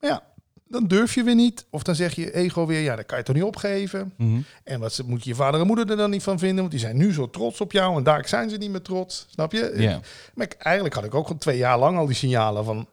[0.00, 0.22] Maar ja,
[0.68, 1.66] dan durf je weer niet.
[1.70, 4.12] Of dan zeg je ego weer, ja, dat kan je toch niet opgeven.
[4.16, 4.40] Mhm.
[4.64, 6.58] En wat moet je vader en moeder er dan niet van vinden?
[6.58, 9.26] Want die zijn nu zo trots op jou en daar zijn ze niet meer trots.
[9.30, 9.72] Snap je?
[9.76, 10.00] Ja.
[10.34, 12.88] Maar ik- eigenlijk had ik ook gewoon twee jaar lang al die signalen van...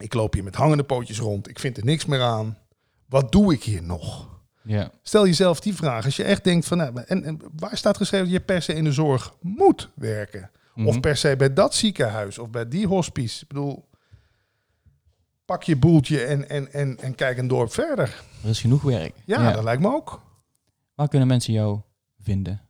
[0.00, 2.58] ik loop hier met hangende pootjes rond, ik vind er niks meer aan.
[3.08, 4.28] Wat doe ik hier nog?
[4.62, 4.90] Ja.
[5.02, 6.04] Stel jezelf die vraag.
[6.04, 6.76] Als je echt denkt van...
[6.76, 10.50] Nou, en, en waar staat geschreven dat je per se in de zorg moet werken?
[10.74, 11.00] Of Mhm.
[11.00, 13.42] per se bij dat ziekenhuis of bij die hospice.
[13.42, 13.88] Ik bedoel,
[15.44, 18.22] pak je boeltje en, en, en, en kijk een dorp verder.
[18.42, 19.14] Er is genoeg werk.
[19.24, 20.22] Ja, dat lijkt me ook.
[20.94, 21.80] Waar kunnen mensen jou
[22.20, 22.60] vinden?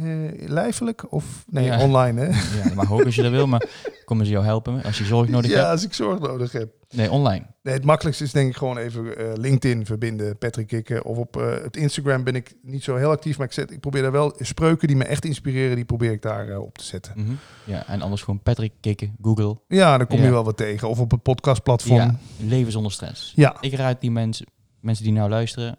[0.00, 1.44] Eh, lijfelijk of...
[1.50, 1.82] Nee, Ja.
[1.82, 2.26] online hè?
[2.68, 3.66] Ja, mag ook als je dat wil, maar
[4.04, 5.68] komen ze jou helpen als je zorg nodig ja, hebt?
[5.70, 6.68] als ik zorg nodig heb.
[6.94, 7.44] Nee, online.
[7.62, 11.04] Nee, het makkelijkste is denk ik gewoon even eh, LinkedIn verbinden, Patrick Kikken.
[11.04, 13.80] Of op eh, het Instagram ben ik niet zo heel actief, maar ik, zet, ik
[13.80, 17.12] probeer daar wel spreuken die me echt inspireren, die probeer ik daar op te zetten.
[17.16, 17.32] Mhm.
[17.64, 19.58] Ja, en anders gewoon Patrick kikken, Google.
[19.68, 20.30] Ja, daar kom je Ja.
[20.30, 20.88] wel wat tegen.
[20.88, 21.96] Of op het podcastplatform.
[21.98, 23.32] Ja, leven zonder stress.
[23.36, 23.56] Ja.
[23.60, 24.46] Ik raad die mensen,
[24.80, 25.76] mensen die nou luisteren,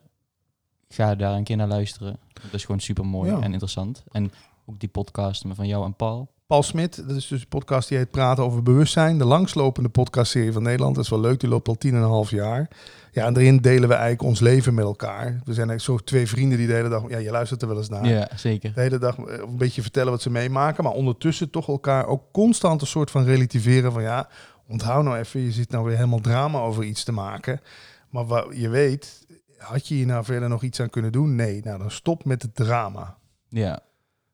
[0.93, 2.17] ga daar een keer naar luisteren.
[2.33, 3.41] Dat is gewoon super mooi Ja.
[3.41, 4.03] en interessant.
[4.11, 4.31] En
[4.65, 6.29] ook die podcast van jou en Paul.
[6.47, 9.17] Paul Smit, dat is dus een podcast die heet Praten over Bewustzijn.
[9.17, 10.95] De langslopende podcastserie van Nederland.
[10.95, 12.67] Dat is wel leuk, die loopt al tien en een half jaar.
[13.11, 15.23] Ja, en daarin delen we eigenlijk ons leven met elkaar.
[15.23, 17.09] We zijn eigenlijk zo twee vrienden die de hele dag...
[17.09, 18.05] Ja, je luistert er wel eens naar.
[18.07, 18.73] Ja, zeker.
[18.73, 20.83] de hele dag eh, een beetje vertellen wat ze meemaken.
[20.83, 24.27] Maar ondertussen toch elkaar ook constant een soort van relativeren van ja,
[24.67, 27.61] onthoud nou even, je zit nou weer helemaal drama over iets te maken.
[28.09, 29.25] Maar wat je weet,
[29.62, 31.36] had je hier nou verder nog iets aan kunnen doen?
[31.36, 33.18] Nee, nou dan stop met het drama.
[33.49, 33.80] Ja,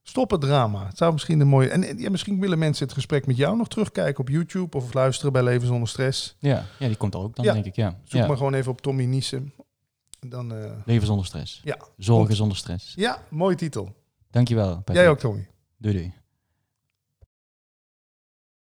[0.01, 0.85] Stop het drama.
[0.85, 1.69] Het zou misschien een mooie.
[1.69, 5.33] En ja, misschien willen mensen het gesprek met jou nog terugkijken op YouTube of luisteren
[5.33, 6.35] bij Leven zonder stress.
[6.39, 6.65] ja.
[6.79, 7.53] ja die komt ook dan, Ja.
[7.53, 7.75] denk ik.
[7.75, 7.99] Ja.
[8.03, 8.27] Zoek ja.
[8.27, 9.53] maar gewoon even op Tommy Niesen.
[10.19, 11.61] Dan, eh, Leven zonder stress.
[11.63, 11.77] Ja.
[11.97, 12.93] Zorgen zonder stress.
[12.95, 13.95] ja, mooie titel.
[14.29, 14.95] Dankjewel, Patrick.
[14.97, 15.47] Jij ook, Tommy.
[15.77, 16.13] Doei doei.